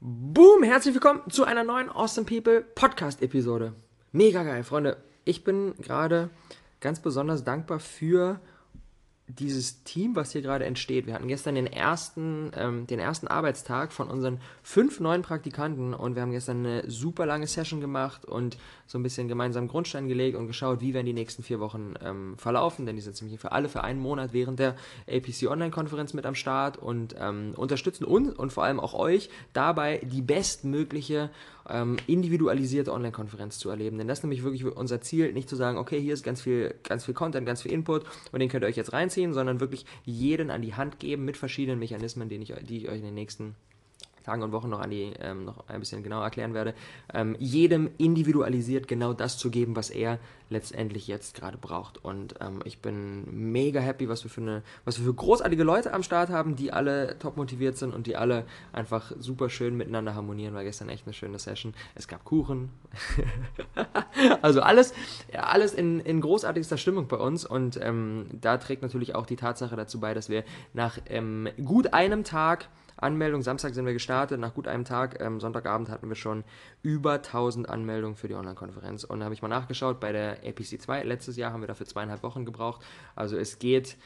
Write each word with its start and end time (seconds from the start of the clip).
Boom, 0.00 0.62
herzlich 0.62 0.94
willkommen 0.94 1.22
zu 1.28 1.42
einer 1.42 1.64
neuen 1.64 1.88
Awesome 1.88 2.24
People 2.24 2.60
Podcast 2.60 3.20
Episode. 3.20 3.72
Mega 4.12 4.44
geil, 4.44 4.62
Freunde. 4.62 4.98
Ich 5.24 5.42
bin 5.42 5.74
gerade 5.78 6.30
ganz 6.78 7.00
besonders 7.00 7.42
dankbar 7.42 7.80
für 7.80 8.38
dieses 9.28 9.82
Team, 9.84 10.16
was 10.16 10.32
hier 10.32 10.42
gerade 10.42 10.64
entsteht. 10.64 11.06
Wir 11.06 11.14
hatten 11.14 11.28
gestern 11.28 11.54
den 11.54 11.66
ersten, 11.66 12.50
ähm, 12.56 12.86
den 12.86 12.98
ersten 12.98 13.28
Arbeitstag 13.28 13.92
von 13.92 14.08
unseren 14.08 14.40
fünf 14.62 15.00
neuen 15.00 15.22
Praktikanten 15.22 15.94
und 15.94 16.14
wir 16.14 16.22
haben 16.22 16.32
gestern 16.32 16.64
eine 16.64 16.90
super 16.90 17.26
lange 17.26 17.46
Session 17.46 17.80
gemacht 17.80 18.24
und 18.24 18.56
so 18.86 18.98
ein 18.98 19.02
bisschen 19.02 19.28
gemeinsam 19.28 19.68
Grundstein 19.68 20.08
gelegt 20.08 20.36
und 20.36 20.46
geschaut, 20.46 20.80
wie 20.80 20.94
werden 20.94 21.06
die 21.06 21.12
nächsten 21.12 21.42
vier 21.42 21.60
Wochen 21.60 21.94
ähm, 22.02 22.38
verlaufen, 22.38 22.86
denn 22.86 22.96
die 22.96 23.02
sind 23.02 23.16
ziemlich 23.16 23.38
für 23.38 23.52
alle 23.52 23.68
für 23.68 23.84
einen 23.84 24.00
Monat 24.00 24.32
während 24.32 24.58
der 24.58 24.76
APC 25.06 25.48
Online-Konferenz 25.48 26.14
mit 26.14 26.24
am 26.24 26.34
Start 26.34 26.78
und 26.78 27.14
ähm, 27.18 27.52
unterstützen 27.54 28.04
uns 28.04 28.34
und 28.34 28.52
vor 28.52 28.64
allem 28.64 28.80
auch 28.80 28.94
euch 28.94 29.28
dabei, 29.52 30.00
die 30.02 30.22
bestmögliche 30.22 31.30
ähm, 31.68 31.96
individualisierte 32.06 32.92
Online-Konferenz 32.92 33.58
zu 33.58 33.68
erleben. 33.68 33.98
Denn 33.98 34.08
das 34.08 34.18
ist 34.18 34.24
nämlich 34.24 34.42
wirklich 34.42 34.64
unser 34.64 35.00
Ziel, 35.00 35.32
nicht 35.32 35.48
zu 35.48 35.56
sagen, 35.56 35.78
okay, 35.78 36.00
hier 36.00 36.14
ist 36.14 36.22
ganz 36.22 36.40
viel, 36.40 36.74
ganz 36.82 37.04
viel 37.04 37.14
Content, 37.14 37.46
ganz 37.46 37.62
viel 37.62 37.72
Input 37.72 38.04
und 38.32 38.40
den 38.40 38.48
könnt 38.48 38.64
ihr 38.64 38.68
euch 38.68 38.76
jetzt 38.76 38.92
reinziehen, 38.92 39.17
sondern 39.32 39.60
wirklich 39.60 39.84
jeden 40.04 40.50
an 40.50 40.62
die 40.62 40.74
Hand 40.74 40.98
geben 40.98 41.24
mit 41.24 41.36
verschiedenen 41.36 41.78
Mechanismen, 41.78 42.28
den 42.28 42.42
ich, 42.42 42.54
die 42.62 42.78
ich 42.78 42.88
euch 42.88 42.98
in 42.98 43.04
den 43.04 43.14
nächsten 43.14 43.54
Tagen 44.28 44.42
und 44.42 44.52
Wochen 44.52 44.68
noch 44.68 44.80
an 44.80 44.90
die 44.90 45.12
ähm, 45.20 45.46
noch 45.46 45.66
ein 45.68 45.80
bisschen 45.80 46.02
genauer 46.02 46.24
erklären 46.24 46.52
werde, 46.52 46.74
ähm, 47.14 47.34
jedem 47.38 47.88
individualisiert 47.96 48.86
genau 48.86 49.14
das 49.14 49.38
zu 49.38 49.50
geben, 49.50 49.74
was 49.74 49.88
er 49.88 50.18
letztendlich 50.50 51.06
jetzt 51.06 51.34
gerade 51.34 51.56
braucht. 51.56 52.04
Und 52.04 52.34
ähm, 52.40 52.60
ich 52.64 52.80
bin 52.80 53.52
mega 53.52 53.80
happy, 53.80 54.08
was 54.08 54.24
wir 54.24 54.30
für 54.30 54.40
eine, 54.40 54.62
was 54.84 54.98
wir 54.98 55.06
für 55.06 55.14
großartige 55.14 55.62
Leute 55.62 55.94
am 55.94 56.02
Start 56.02 56.28
haben, 56.28 56.56
die 56.56 56.72
alle 56.72 57.18
top 57.18 57.36
motiviert 57.36 57.78
sind 57.78 57.94
und 57.94 58.06
die 58.06 58.16
alle 58.16 58.44
einfach 58.72 59.12
super 59.18 59.48
schön 59.48 59.76
miteinander 59.76 60.14
harmonieren. 60.14 60.54
War 60.54 60.64
gestern 60.64 60.90
echt 60.90 61.06
eine 61.06 61.14
schöne 61.14 61.38
Session. 61.38 61.74
Es 61.94 62.06
gab 62.06 62.24
Kuchen. 62.24 62.70
also 64.42 64.60
alles, 64.60 64.92
alles 65.32 65.72
in, 65.72 66.00
in 66.00 66.20
großartigster 66.20 66.76
Stimmung 66.76 67.08
bei 67.08 67.16
uns. 67.16 67.46
Und 67.46 67.78
ähm, 67.82 68.26
da 68.38 68.58
trägt 68.58 68.82
natürlich 68.82 69.14
auch 69.14 69.26
die 69.26 69.36
Tatsache 69.36 69.76
dazu 69.76 70.00
bei, 70.00 70.12
dass 70.12 70.28
wir 70.28 70.44
nach 70.74 70.98
ähm, 71.06 71.48
gut 71.64 71.94
einem 71.94 72.24
Tag 72.24 72.68
Anmeldung. 72.98 73.42
Samstag 73.42 73.74
sind 73.74 73.86
wir 73.86 73.92
gestartet. 73.92 74.40
Nach 74.40 74.54
gut 74.54 74.68
einem 74.68 74.84
Tag, 74.84 75.20
ähm, 75.20 75.40
Sonntagabend 75.40 75.88
hatten 75.88 76.08
wir 76.08 76.16
schon 76.16 76.44
über 76.82 77.22
1000 77.22 77.68
Anmeldungen 77.68 78.16
für 78.16 78.28
die 78.28 78.34
Online-Konferenz. 78.34 79.04
Und 79.04 79.20
da 79.20 79.24
habe 79.24 79.34
ich 79.34 79.42
mal 79.42 79.48
nachgeschaut, 79.48 80.00
bei 80.00 80.12
der 80.12 80.38
APC 80.44 80.80
2, 80.80 81.04
letztes 81.04 81.36
Jahr 81.36 81.52
haben 81.52 81.60
wir 81.60 81.68
dafür 81.68 81.86
zweieinhalb 81.86 82.22
Wochen 82.22 82.44
gebraucht. 82.44 82.82
Also 83.14 83.36
es 83.36 83.58
geht 83.58 83.96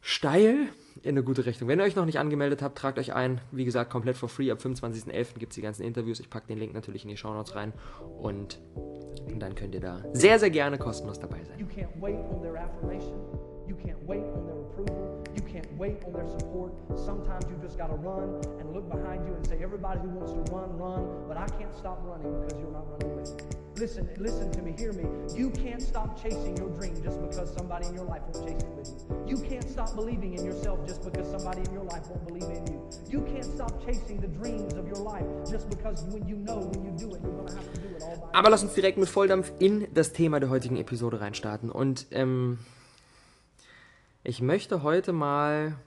steil 0.00 0.68
in 1.02 1.10
eine 1.10 1.22
gute 1.22 1.46
Richtung. 1.46 1.68
Wenn 1.68 1.80
ihr 1.80 1.84
euch 1.84 1.96
noch 1.96 2.06
nicht 2.06 2.18
angemeldet 2.18 2.62
habt, 2.62 2.78
tragt 2.78 2.98
euch 2.98 3.14
ein. 3.14 3.40
Wie 3.52 3.64
gesagt, 3.64 3.90
komplett 3.90 4.16
for 4.16 4.28
free. 4.28 4.50
Ab 4.50 4.58
25.11. 4.58 5.38
gibt 5.38 5.52
es 5.52 5.54
die 5.56 5.62
ganzen 5.62 5.82
Interviews. 5.82 6.20
Ich 6.20 6.30
packe 6.30 6.48
den 6.48 6.58
Link 6.58 6.74
natürlich 6.74 7.04
in 7.04 7.10
die 7.10 7.16
Show 7.16 7.32
Notes 7.32 7.54
rein. 7.54 7.72
Und 8.18 8.58
dann 9.38 9.54
könnt 9.54 9.74
ihr 9.74 9.80
da 9.80 10.02
sehr, 10.12 10.38
sehr 10.38 10.50
gerne 10.50 10.78
kostenlos 10.78 11.20
dabei 11.20 11.42
sein. 11.44 11.58
You 11.58 11.66
can't 11.66 12.00
wait 12.00 12.18
on 12.30 12.42
their 12.42 12.56
affirmation. 12.56 13.18
You 13.68 13.76
can't 13.76 13.98
wait 14.06 14.24
on 14.34 14.46
their 14.46 14.56
approval. 14.56 15.17
Can't 15.58 15.76
wait 15.76 16.04
on 16.06 16.12
their 16.12 16.28
support. 16.38 16.72
Sometimes 16.94 17.44
you 17.50 17.58
just 17.60 17.76
got 17.76 17.88
to 17.88 17.94
run 17.94 18.40
and 18.60 18.72
look 18.72 18.88
behind 18.88 19.26
you 19.26 19.34
and 19.34 19.44
say, 19.44 19.58
everybody 19.60 19.98
who 19.98 20.10
wants 20.10 20.30
to 20.30 20.54
run, 20.54 20.78
run, 20.78 21.26
but 21.26 21.36
I 21.36 21.48
can't 21.58 21.74
stop 21.76 21.98
running 22.04 22.30
because 22.40 22.60
you're 22.60 22.70
not 22.70 22.86
running 22.92 23.16
with 23.16 23.34
me. 23.34 23.56
Listen, 23.74 24.08
listen 24.18 24.52
to 24.52 24.62
me, 24.62 24.72
hear 24.78 24.92
me. 24.92 25.02
You 25.34 25.50
can't 25.50 25.82
stop 25.82 26.22
chasing 26.22 26.56
your 26.56 26.68
dream 26.78 26.94
just 27.02 27.20
because 27.20 27.52
somebody 27.52 27.88
in 27.88 27.94
your 27.94 28.04
life 28.04 28.22
won't 28.22 28.46
chase 28.46 28.62
it 28.62 28.70
with 28.76 28.86
you. 28.86 29.24
You 29.26 29.48
can't 29.48 29.68
stop 29.68 29.96
believing 29.96 30.34
in 30.34 30.44
yourself 30.44 30.86
just 30.86 31.02
because 31.02 31.28
somebody 31.28 31.62
in 31.66 31.72
your 31.72 31.84
life 31.84 32.06
won't 32.06 32.24
believe 32.24 32.56
in 32.56 32.64
you. 32.68 32.90
You 33.10 33.22
can't 33.22 33.44
stop 33.44 33.84
chasing 33.84 34.20
the 34.20 34.28
dreams 34.28 34.74
of 34.74 34.86
your 34.86 35.02
life 35.02 35.26
just 35.50 35.68
because 35.68 36.04
when 36.04 36.28
you 36.28 36.36
know 36.36 36.70
when 36.70 36.84
you 36.84 36.92
do 36.92 37.16
it, 37.16 37.20
you're 37.24 37.46
to 37.46 37.54
have 37.56 37.74
to 37.74 37.80
do 37.80 37.96
it 37.96 38.02
all 38.02 38.16
by 38.16 38.38
Aber 38.38 38.50
lass 38.50 38.62
uns 38.62 38.74
direkt 38.74 38.96
mit 38.96 39.08
Volldampf 39.08 39.52
in 39.58 39.88
das 39.92 40.12
Thema 40.12 40.38
der 40.38 40.50
heutigen 40.50 40.76
Episode 40.76 41.20
reinstarten. 41.20 41.68
Und 41.68 42.06
ähm, 42.12 42.58
ich 44.28 44.42
möchte 44.42 44.82
heute 44.82 45.14
mal 45.14 45.78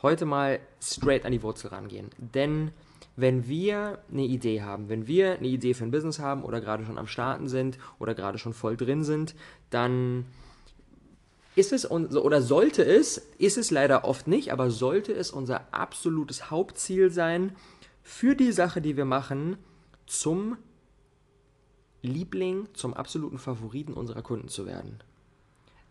heute 0.00 0.26
mal 0.26 0.60
straight 0.80 1.26
an 1.26 1.32
die 1.32 1.42
Wurzel 1.42 1.66
rangehen. 1.70 2.08
Denn 2.18 2.70
wenn 3.16 3.48
wir 3.48 3.98
eine 4.12 4.22
Idee 4.22 4.62
haben, 4.62 4.88
wenn 4.88 5.08
wir 5.08 5.32
eine 5.32 5.48
Idee 5.48 5.74
für 5.74 5.82
ein 5.82 5.90
Business 5.90 6.20
haben 6.20 6.44
oder 6.44 6.60
gerade 6.60 6.84
schon 6.86 6.98
am 6.98 7.08
Starten 7.08 7.48
sind 7.48 7.78
oder 7.98 8.14
gerade 8.14 8.38
schon 8.38 8.52
voll 8.52 8.76
drin 8.76 9.02
sind, 9.02 9.34
dann 9.70 10.24
ist 11.56 11.72
es 11.72 11.90
oder 11.90 12.42
sollte 12.42 12.84
es, 12.84 13.18
ist 13.38 13.58
es 13.58 13.72
leider 13.72 14.04
oft 14.04 14.28
nicht, 14.28 14.52
aber 14.52 14.70
sollte 14.70 15.12
es 15.12 15.32
unser 15.32 15.74
absolutes 15.74 16.52
Hauptziel 16.52 17.10
sein, 17.10 17.56
für 18.04 18.36
die 18.36 18.52
Sache, 18.52 18.80
die 18.80 18.96
wir 18.96 19.04
machen, 19.04 19.56
zum 20.06 20.56
Liebling, 22.02 22.68
zum 22.72 22.94
absoluten 22.94 23.38
Favoriten 23.38 23.94
unserer 23.94 24.22
Kunden 24.22 24.46
zu 24.46 24.64
werden. 24.64 25.02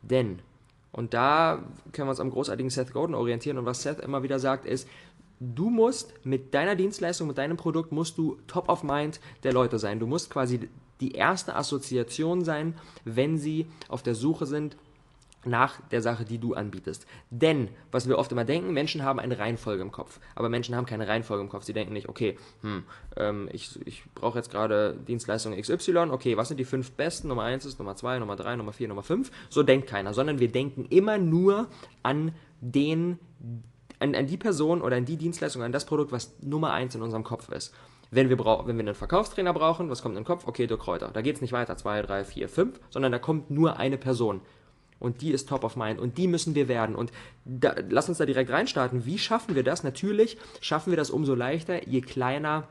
Denn 0.02 0.41
und 0.91 1.13
da 1.13 1.63
können 1.91 2.07
wir 2.07 2.11
uns 2.11 2.19
am 2.19 2.31
großartigen 2.31 2.69
Seth 2.69 2.94
Godin 2.94 3.16
orientieren. 3.16 3.57
Und 3.57 3.66
was 3.66 3.83
Seth 3.83 4.00
immer 4.00 4.23
wieder 4.23 4.39
sagt, 4.39 4.66
ist, 4.66 4.88
du 5.39 5.69
musst 5.69 6.13
mit 6.25 6.53
deiner 6.53 6.75
Dienstleistung, 6.75 7.27
mit 7.27 7.38
deinem 7.38 7.57
Produkt, 7.57 7.91
musst 7.91 8.17
du 8.17 8.38
top 8.47 8.69
of 8.69 8.83
mind 8.83 9.19
der 9.44 9.53
Leute 9.53 9.78
sein. 9.79 9.99
Du 9.99 10.07
musst 10.07 10.29
quasi 10.29 10.67
die 10.99 11.11
erste 11.11 11.55
Assoziation 11.55 12.44
sein, 12.44 12.75
wenn 13.05 13.38
sie 13.38 13.67
auf 13.88 14.03
der 14.03 14.16
Suche 14.16 14.45
sind 14.45 14.75
nach 15.45 15.79
der 15.89 16.01
Sache, 16.01 16.25
die 16.25 16.38
du 16.38 16.53
anbietest. 16.53 17.05
Denn, 17.29 17.69
was 17.91 18.07
wir 18.07 18.17
oft 18.17 18.31
immer 18.31 18.45
denken, 18.45 18.73
Menschen 18.73 19.03
haben 19.03 19.19
eine 19.19 19.39
Reihenfolge 19.39 19.81
im 19.81 19.91
Kopf. 19.91 20.19
Aber 20.35 20.50
Menschen 20.50 20.75
haben 20.75 20.85
keine 20.85 21.07
Reihenfolge 21.07 21.44
im 21.44 21.50
Kopf. 21.50 21.63
Sie 21.63 21.73
denken 21.73 21.94
nicht, 21.94 22.09
okay, 22.09 22.38
hm, 22.61 22.83
ähm, 23.16 23.49
ich, 23.51 23.79
ich 23.85 24.03
brauche 24.16 24.38
jetzt 24.38 24.51
gerade 24.51 24.97
Dienstleistung 25.07 25.59
XY, 25.59 26.09
okay, 26.11 26.35
was 26.35 26.49
sind 26.49 26.57
die 26.57 26.66
fünf 26.66 26.91
besten? 26.91 27.29
Nummer 27.29 27.44
eins 27.44 27.66
ist 27.66 27.79
Nummer 27.79 27.95
zwei, 27.95 28.19
Nummer 28.19 28.35
drei, 28.35 28.55
Nummer 28.55 28.73
vier, 28.73 28.88
Nummer 28.88 29.03
fünf. 29.03 29.31
So 29.49 29.63
denkt 29.63 29.88
keiner, 29.88 30.13
sondern 30.13 30.39
wir 30.39 30.51
denken 30.51 30.85
immer 30.89 31.17
nur 31.17 31.67
an 32.03 32.33
den, 32.59 33.19
an, 33.99 34.16
an 34.16 34.28
die 34.28 34.38
Person 34.38 34.81
oder 34.81 34.97
an 34.97 35.05
die 35.05 35.17
Dienstleistung, 35.17 35.63
an 35.63 35.72
das 35.72 35.85
Produkt, 35.85 36.11
was 36.11 36.33
Nummer 36.41 36.73
eins 36.73 36.95
in 36.95 37.01
unserem 37.01 37.23
Kopf 37.23 37.49
ist. 37.49 37.73
Wenn 38.11 38.29
wir, 38.29 38.39
wenn 38.39 38.75
wir 38.75 38.85
einen 38.85 38.95
Verkaufstrainer 38.95 39.53
brauchen, 39.53 39.89
was 39.89 40.01
kommt 40.01 40.13
in 40.13 40.22
den 40.22 40.28
Kopf? 40.28 40.47
Okay, 40.47 40.66
Dirk 40.66 40.81
Kräuter. 40.81 41.09
Da 41.13 41.22
geht 41.22 41.35
es 41.35 41.41
nicht 41.41 41.53
weiter, 41.53 41.78
zwei, 41.78 42.01
drei, 42.01 42.23
vier, 42.23 42.49
fünf, 42.49 42.79
sondern 42.89 43.11
da 43.11 43.19
kommt 43.19 43.51
nur 43.51 43.78
eine 43.78 43.99
Person 43.99 44.41
und 44.99 45.21
die 45.21 45.31
ist 45.31 45.49
top 45.49 45.63
of 45.63 45.75
mind 45.75 45.99
und 45.99 46.17
die 46.17 46.27
müssen 46.27 46.55
wir 46.55 46.67
werden. 46.67 46.95
Und 46.95 47.11
da, 47.45 47.75
lass 47.89 48.09
uns 48.09 48.17
da 48.17 48.25
direkt 48.25 48.51
reinstarten. 48.51 49.05
Wie 49.05 49.17
schaffen 49.17 49.55
wir 49.55 49.63
das? 49.63 49.83
Natürlich 49.83 50.37
schaffen 50.61 50.91
wir 50.91 50.97
das 50.97 51.09
umso 51.09 51.35
leichter, 51.35 51.87
je 51.87 52.01
kleiner, 52.01 52.67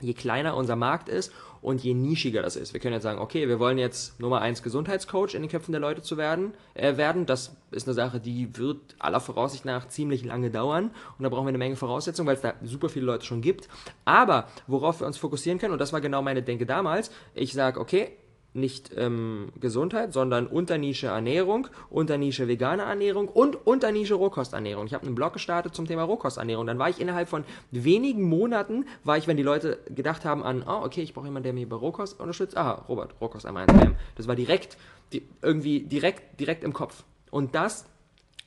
je 0.00 0.14
kleiner 0.14 0.56
unser 0.56 0.76
Markt 0.76 1.08
ist 1.08 1.32
und 1.66 1.82
je 1.82 1.94
nischiger 1.94 2.42
das 2.42 2.54
ist. 2.54 2.72
Wir 2.74 2.80
können 2.80 2.94
jetzt 2.94 3.02
sagen, 3.02 3.18
okay, 3.18 3.48
wir 3.48 3.58
wollen 3.58 3.78
jetzt 3.78 4.20
Nummer 4.20 4.40
eins 4.40 4.62
Gesundheitscoach 4.62 5.34
in 5.34 5.42
den 5.42 5.50
Köpfen 5.50 5.72
der 5.72 5.80
Leute 5.80 6.02
zu 6.02 6.16
werden, 6.16 6.54
äh, 6.74 6.96
werden. 6.96 7.26
Das 7.26 7.56
ist 7.72 7.88
eine 7.88 7.94
Sache, 7.94 8.20
die 8.20 8.56
wird 8.56 8.94
aller 8.98 9.20
Voraussicht 9.20 9.64
nach 9.64 9.88
ziemlich 9.88 10.24
lange 10.24 10.50
dauern 10.50 10.92
und 11.18 11.22
da 11.22 11.28
brauchen 11.28 11.46
wir 11.46 11.48
eine 11.48 11.58
Menge 11.58 11.74
Voraussetzungen, 11.74 12.28
weil 12.28 12.36
es 12.36 12.42
da 12.42 12.54
super 12.62 12.88
viele 12.88 13.06
Leute 13.06 13.26
schon 13.26 13.40
gibt. 13.40 13.68
Aber 14.04 14.46
worauf 14.68 15.00
wir 15.00 15.08
uns 15.08 15.18
fokussieren 15.18 15.58
können, 15.58 15.72
und 15.72 15.80
das 15.80 15.92
war 15.92 16.00
genau 16.00 16.22
meine 16.22 16.42
Denke 16.42 16.66
damals, 16.66 17.10
ich 17.34 17.52
sage, 17.52 17.80
okay, 17.80 18.12
nicht 18.56 18.90
ähm, 18.96 19.52
Gesundheit, 19.60 20.12
sondern 20.12 20.46
Unternische 20.46 21.08
Ernährung, 21.08 21.68
Unternische 21.90 22.48
vegane 22.48 22.82
Ernährung 22.82 23.28
und 23.28 23.66
Unternische 23.66 24.14
Rohkosternährung. 24.14 24.86
Ich 24.86 24.94
habe 24.94 25.06
einen 25.06 25.14
Blog 25.14 25.34
gestartet 25.34 25.74
zum 25.74 25.86
Thema 25.86 26.02
Rohkosternährung. 26.02 26.66
Dann 26.66 26.78
war 26.78 26.88
ich 26.88 27.00
innerhalb 27.00 27.28
von 27.28 27.44
wenigen 27.70 28.22
Monaten, 28.22 28.86
war 29.04 29.16
ich, 29.16 29.26
wenn 29.28 29.36
die 29.36 29.42
Leute 29.42 29.78
gedacht 29.94 30.24
haben 30.24 30.42
an, 30.42 30.64
oh, 30.66 30.84
okay, 30.84 31.02
ich 31.02 31.14
brauche 31.14 31.26
jemanden, 31.26 31.44
der 31.44 31.52
mich 31.52 31.68
bei 31.68 31.76
Rohkost 31.76 32.18
unterstützt. 32.18 32.56
Aha, 32.56 32.84
Robert, 32.88 33.14
Rohkost 33.20 33.46
einmal. 33.46 33.66
Das 34.16 34.26
war 34.28 34.34
direkt, 34.34 34.76
die, 35.12 35.22
irgendwie 35.42 35.80
direkt, 35.80 36.40
direkt 36.40 36.64
im 36.64 36.72
Kopf. 36.72 37.04
Und 37.30 37.54
das 37.54 37.86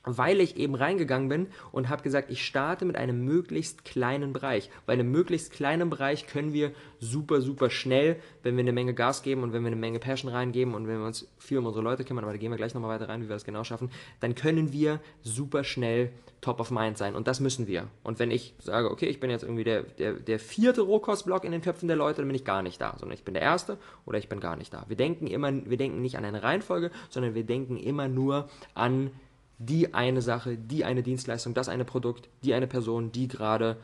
weil 0.04 0.40
ich 0.40 0.58
eben 0.58 0.76
reingegangen 0.76 1.30
bin 1.30 1.48
und 1.72 1.90
habe 1.90 2.04
gesagt, 2.04 2.32
ich 2.32 2.46
starte 2.46 2.86
mit 2.86 2.96
einem 2.96 3.26
möglichst 3.26 3.86
kleinen 3.86 4.34
Bereich. 4.34 4.70
Bei 4.86 4.94
einem 4.94 5.12
möglichst 5.12 5.52
kleinen 5.52 5.90
Bereich 5.90 6.28
können 6.28 6.54
wir 6.54 6.72
super, 7.00 7.42
super 7.42 7.70
schnell, 7.70 8.18
wenn 8.44 8.56
wir 8.56 8.62
eine 8.62 8.72
Menge 8.72 8.94
Gas 8.94 9.24
geben 9.24 9.44
und 9.44 9.54
wenn 9.54 9.64
wir 9.64 9.68
eine 9.68 9.76
Menge 9.76 10.00
Passion 10.00 10.32
reingeben 10.32 10.74
und 10.74 10.88
wenn 10.88 11.00
wir 11.00 11.06
uns 11.06 11.28
viel 11.38 11.58
um 11.58 11.66
unsere 11.66 11.84
Leute 11.84 12.04
kümmern, 12.04 12.24
aber 12.24 12.34
da 12.34 12.40
gehen 12.40 12.52
wir 12.52 12.58
gleich 12.58 12.74
nochmal 12.74 12.92
weiter 12.92 13.10
rein, 13.10 13.22
wie 13.22 13.30
wir 13.30 13.36
das 13.36 13.46
genau 13.46 13.64
schaffen, 13.64 13.92
dann 14.20 14.36
können 14.36 14.72
wir 14.72 15.00
super 15.22 15.64
schnell 15.64 16.12
top 16.42 16.60
of 16.60 16.72
mind 16.72 16.98
sein 16.98 17.16
und 17.16 17.28
das 17.28 17.40
müssen 17.40 17.68
wir. 17.68 17.88
Und 18.04 18.20
wenn 18.20 18.32
ich 18.32 18.54
sage, 18.60 18.90
okay, 18.90 19.08
ich 19.08 19.20
bin 19.20 19.30
jetzt 19.30 19.44
irgendwie 19.44 19.66
der, 19.66 19.84
der, 19.84 20.14
der 20.14 20.40
vierte 20.40 20.82
Rohkostblock 20.82 21.44
in 21.44 21.52
den 21.52 21.62
Köpfen 21.62 21.88
der 21.88 21.98
Leute, 21.98 22.22
dann 22.22 22.28
bin 22.28 22.36
ich 22.36 22.46
gar 22.46 22.62
nicht 22.62 22.80
da, 22.80 22.96
sondern 22.98 23.18
ich 23.18 23.26
bin 23.26 23.34
der 23.34 23.44
erste 23.44 23.78
oder 24.06 24.18
ich 24.18 24.30
bin 24.30 24.40
gar 24.40 24.56
nicht 24.56 24.74
da. 24.74 24.86
Wir 24.88 24.96
denken 24.96 25.28
immer, 25.28 25.52
wir 25.52 25.78
denken 25.78 26.02
nicht 26.02 26.18
an 26.18 26.24
eine 26.24 26.42
Reihenfolge, 26.42 26.92
sondern 27.10 27.36
wir 27.36 27.44
denken 27.44 27.78
immer 27.78 28.08
nur 28.08 28.48
an 28.74 29.12
die 29.60 29.94
eine 29.94 30.22
Sache, 30.22 30.58
die 30.58 30.86
eine 30.86 31.04
Dienstleistung, 31.04 31.54
das 31.54 31.70
eine 31.70 31.86
Produkt, 31.86 32.30
die 32.44 32.54
eine 32.54 32.68
Person, 32.68 33.12
die 33.12 33.28
gerade 33.28 33.78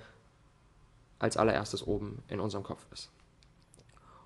als 1.20 1.38
allererstes 1.38 1.86
oben 1.86 2.24
in 2.30 2.40
unserem 2.40 2.64
Kopf 2.64 2.86
ist. 2.92 3.10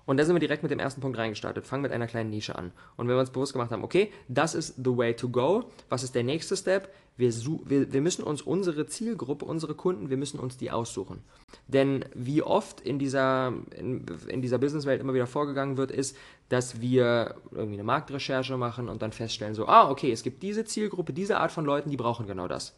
Und 0.06 0.16
da 0.16 0.24
sind 0.24 0.34
wir 0.34 0.40
direkt 0.40 0.62
mit 0.62 0.72
dem 0.72 0.78
ersten 0.78 1.00
Punkt 1.00 1.18
reingestartet. 1.18 1.66
Fangen 1.66 1.82
mit 1.82 1.92
einer 1.92 2.06
kleinen 2.06 2.30
Nische 2.30 2.56
an. 2.56 2.72
Und 2.96 3.08
wenn 3.08 3.14
wir 3.14 3.20
uns 3.20 3.30
bewusst 3.30 3.52
gemacht 3.52 3.70
haben, 3.70 3.84
okay, 3.84 4.10
das 4.28 4.54
ist 4.54 4.76
the 4.76 4.96
way 4.96 5.14
to 5.14 5.28
go. 5.28 5.64
Was 5.88 6.02
ist 6.02 6.14
der 6.14 6.24
nächste 6.24 6.56
Step? 6.56 6.92
Wir, 7.16 7.32
wir, 7.66 7.92
wir 7.92 8.00
müssen 8.00 8.22
uns 8.22 8.40
unsere 8.40 8.86
Zielgruppe, 8.86 9.44
unsere 9.44 9.74
Kunden, 9.74 10.08
wir 10.08 10.16
müssen 10.16 10.40
uns 10.40 10.56
die 10.56 10.70
aussuchen. 10.70 11.22
Denn 11.68 12.04
wie 12.14 12.42
oft 12.42 12.80
in 12.80 12.98
dieser, 12.98 13.52
in, 13.76 14.06
in 14.28 14.40
dieser 14.40 14.58
Businesswelt 14.58 15.02
immer 15.02 15.12
wieder 15.12 15.26
vorgegangen 15.26 15.76
wird, 15.76 15.90
ist, 15.90 16.16
dass 16.48 16.80
wir 16.80 17.34
irgendwie 17.50 17.74
eine 17.74 17.84
Marktrecherche 17.84 18.56
machen 18.56 18.88
und 18.88 19.02
dann 19.02 19.12
feststellen, 19.12 19.54
so, 19.54 19.66
ah, 19.66 19.90
okay, 19.90 20.10
es 20.10 20.22
gibt 20.22 20.42
diese 20.42 20.64
Zielgruppe, 20.64 21.12
diese 21.12 21.38
Art 21.38 21.52
von 21.52 21.66
Leuten, 21.66 21.90
die 21.90 21.98
brauchen 21.98 22.26
genau 22.26 22.48
das. 22.48 22.74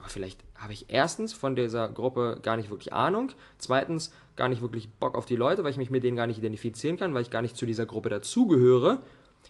Aber 0.00 0.08
vielleicht 0.08 0.42
habe 0.54 0.72
ich 0.72 0.86
erstens 0.88 1.34
von 1.34 1.54
dieser 1.54 1.90
Gruppe 1.90 2.38
gar 2.42 2.56
nicht 2.56 2.70
wirklich 2.70 2.90
Ahnung, 2.94 3.32
zweitens 3.58 4.14
gar 4.34 4.48
nicht 4.48 4.62
wirklich 4.62 4.88
Bock 4.88 5.14
auf 5.14 5.26
die 5.26 5.36
Leute, 5.36 5.62
weil 5.62 5.72
ich 5.72 5.76
mich 5.76 5.90
mit 5.90 6.02
denen 6.04 6.16
gar 6.16 6.26
nicht 6.26 6.38
identifizieren 6.38 6.96
kann, 6.96 7.12
weil 7.12 7.20
ich 7.20 7.30
gar 7.30 7.42
nicht 7.42 7.54
zu 7.54 7.66
dieser 7.66 7.84
Gruppe 7.84 8.08
dazugehöre. 8.08 9.02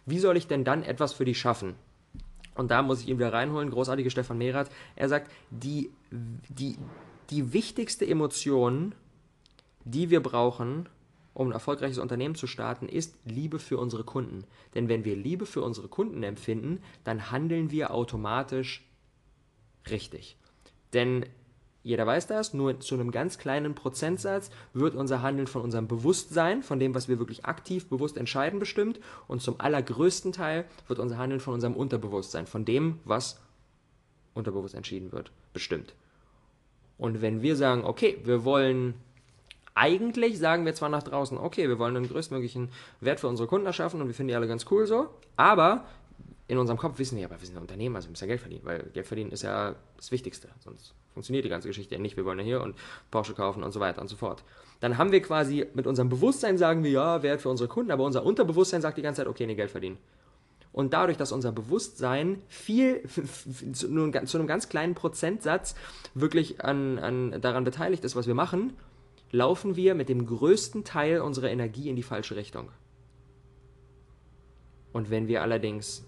Wie 0.07 0.19
soll 0.19 0.37
ich 0.37 0.49
denn 0.49 0.65
dann 0.65 0.83
etwas 0.83 1.13
für 1.13 1.25
die 1.25 1.37
schaffen? 1.37 1.77
Und 2.57 2.73
da 2.73 2.83
muss 2.83 3.01
ich 3.01 3.09
ihn 3.09 3.19
wieder 3.19 3.33
reinholen, 3.33 3.71
großartige 3.71 4.11
Stefan 4.11 4.39
Mehrath. 4.39 4.71
Er 4.97 5.09
sagt, 5.09 5.31
die, 5.51 5.93
die, 6.11 6.77
die 7.31 7.53
wichtigste 7.53 8.05
Emotion, 8.05 8.97
die 9.85 10.11
wir 10.11 10.21
brauchen, 10.21 10.89
um 11.33 11.51
ein 11.51 11.53
erfolgreiches 11.53 11.99
Unternehmen 11.99 12.35
zu 12.35 12.49
starten, 12.49 12.89
ist 12.89 13.15
Liebe 13.25 13.61
für 13.61 13.79
unsere 13.79 14.03
Kunden. 14.03 14.43
Denn 14.75 14.89
wenn 14.89 15.05
wir 15.05 15.15
Liebe 15.15 15.47
für 15.47 15.63
unsere 15.63 15.87
Kunden 15.87 16.25
empfinden, 16.25 16.83
dann 17.05 17.31
handeln 17.31 17.71
wir 17.71 17.95
automatisch 17.95 18.85
richtig. 19.89 20.37
Denn 20.93 21.27
jeder 21.83 22.07
weiß 22.07 22.27
das, 22.27 22.53
nur 22.53 22.81
zu 22.81 22.95
einem 22.95 23.11
ganz 23.11 23.39
kleinen 23.39 23.75
Prozentsatz 23.75 24.51
wird 24.75 24.95
unser 24.95 25.23
Handeln 25.23 25.47
von 25.47 25.63
unserem 25.63 25.89
Bewusstsein, 25.89 26.63
von 26.63 26.79
dem, 26.79 26.95
was 26.95 27.09
wir 27.09 27.19
wirklich 27.19 27.47
aktiv 27.47 27.89
bewusst 27.89 28.19
entscheiden, 28.19 28.59
bestimmt. 28.59 29.01
Und 29.29 29.41
zum 29.41 29.59
allergrößten 29.59 30.33
Teil 30.33 30.67
wird 30.89 30.99
unser 30.99 31.17
Handeln 31.17 31.41
von 31.41 31.55
unserem 31.55 31.75
Unterbewusstsein, 31.75 32.47
von 32.47 32.65
dem, 32.65 33.01
was 33.05 33.41
unterbewusst 34.35 34.75
entschieden 34.75 35.11
wird, 35.13 35.33
bestimmt. 35.55 35.95
Und 36.99 37.23
wenn 37.23 37.41
wir 37.41 37.57
sagen, 37.57 37.85
okay, 37.85 38.19
wir 38.25 38.45
wollen 38.45 38.95
eigentlich 39.75 40.39
sagen 40.39 40.67
wir 40.67 40.75
zwar 40.75 40.91
nach 40.91 41.03
draußen, 41.03 41.39
okay, 41.39 41.69
wir 41.69 41.79
wollen 41.79 41.95
den 41.95 42.09
größtmöglichen 42.09 42.69
Wert 43.01 43.21
für 43.21 43.29
unsere 43.29 43.49
Kunden 43.49 43.67
erschaffen 43.67 44.03
und 44.03 44.09
wir 44.09 44.15
finden 44.15 44.29
die 44.29 44.35
alle 44.35 44.49
ganz 44.49 44.67
cool 44.71 44.87
so, 44.87 45.09
aber 45.37 45.85
in 46.51 46.59
unserem 46.59 46.79
Kopf 46.79 46.99
wissen 46.99 47.17
wir, 47.17 47.27
aber 47.27 47.41
wir 47.41 47.47
sind 47.47 47.57
ein 47.57 47.63
Unternehmen, 47.63 47.95
also 47.95 48.09
wir 48.09 48.11
müssen 48.11 48.25
ja 48.25 48.29
Geld 48.29 48.41
verdienen, 48.41 48.65
weil 48.65 48.83
Geld 48.93 49.07
verdienen 49.07 49.31
ist 49.31 49.43
ja 49.43 49.77
das 49.97 50.11
Wichtigste, 50.11 50.49
sonst 50.59 50.95
funktioniert 51.13 51.45
die 51.45 51.49
ganze 51.49 51.69
Geschichte 51.69 51.95
ja 51.95 52.01
nicht. 52.01 52.17
Wir 52.17 52.25
wollen 52.25 52.41
ja 52.41 52.45
hier 52.45 52.61
und 52.61 52.75
Porsche 53.13 53.35
kaufen 53.35 53.63
und 53.63 53.71
so 53.71 53.79
weiter 53.79 54.01
und 54.01 54.09
so 54.09 54.17
fort. 54.17 54.43
Dann 54.81 54.99
haben 54.99 55.13
wir 55.13 55.23
quasi 55.23 55.67
mit 55.75 55.87
unserem 55.87 56.09
Bewusstsein 56.09 56.59
sagen 56.59 56.83
wir 56.83 56.91
ja, 56.91 57.23
Wert 57.23 57.41
für 57.41 57.51
unsere 57.51 57.69
Kunden, 57.69 57.93
aber 57.93 58.03
unser 58.03 58.25
Unterbewusstsein 58.25 58.83
sagt 58.83 58.99
die 58.99 59.03
ganze 59.03 59.21
Zeit, 59.21 59.29
okay, 59.29 59.47
nee, 59.47 59.55
Geld 59.55 59.71
verdienen. 59.71 59.99
Und 60.73 60.93
dadurch, 60.93 61.17
dass 61.17 61.31
unser 61.31 61.53
Bewusstsein 61.53 62.43
viel, 62.49 63.03
zu 63.73 63.87
einem 63.87 64.11
ganz 64.11 64.69
kleinen 64.69 64.97
Prozentsatz 64.97 65.77
wirklich 66.15 66.65
an, 66.65 66.99
an, 66.99 67.41
daran 67.41 67.63
beteiligt 67.63 68.05
ist, 68.05 68.17
was 68.17 68.27
wir 68.27 68.35
machen, 68.35 68.73
laufen 69.31 69.77
wir 69.77 69.95
mit 69.95 70.09
dem 70.09 70.27
größten 70.27 70.83
Teil 70.83 71.21
unserer 71.21 71.51
Energie 71.51 71.89
in 71.89 71.95
die 71.95 72.03
falsche 72.03 72.35
Richtung. 72.35 72.71
Und 74.93 75.11
wenn 75.11 75.29
wir 75.29 75.43
allerdings 75.43 76.05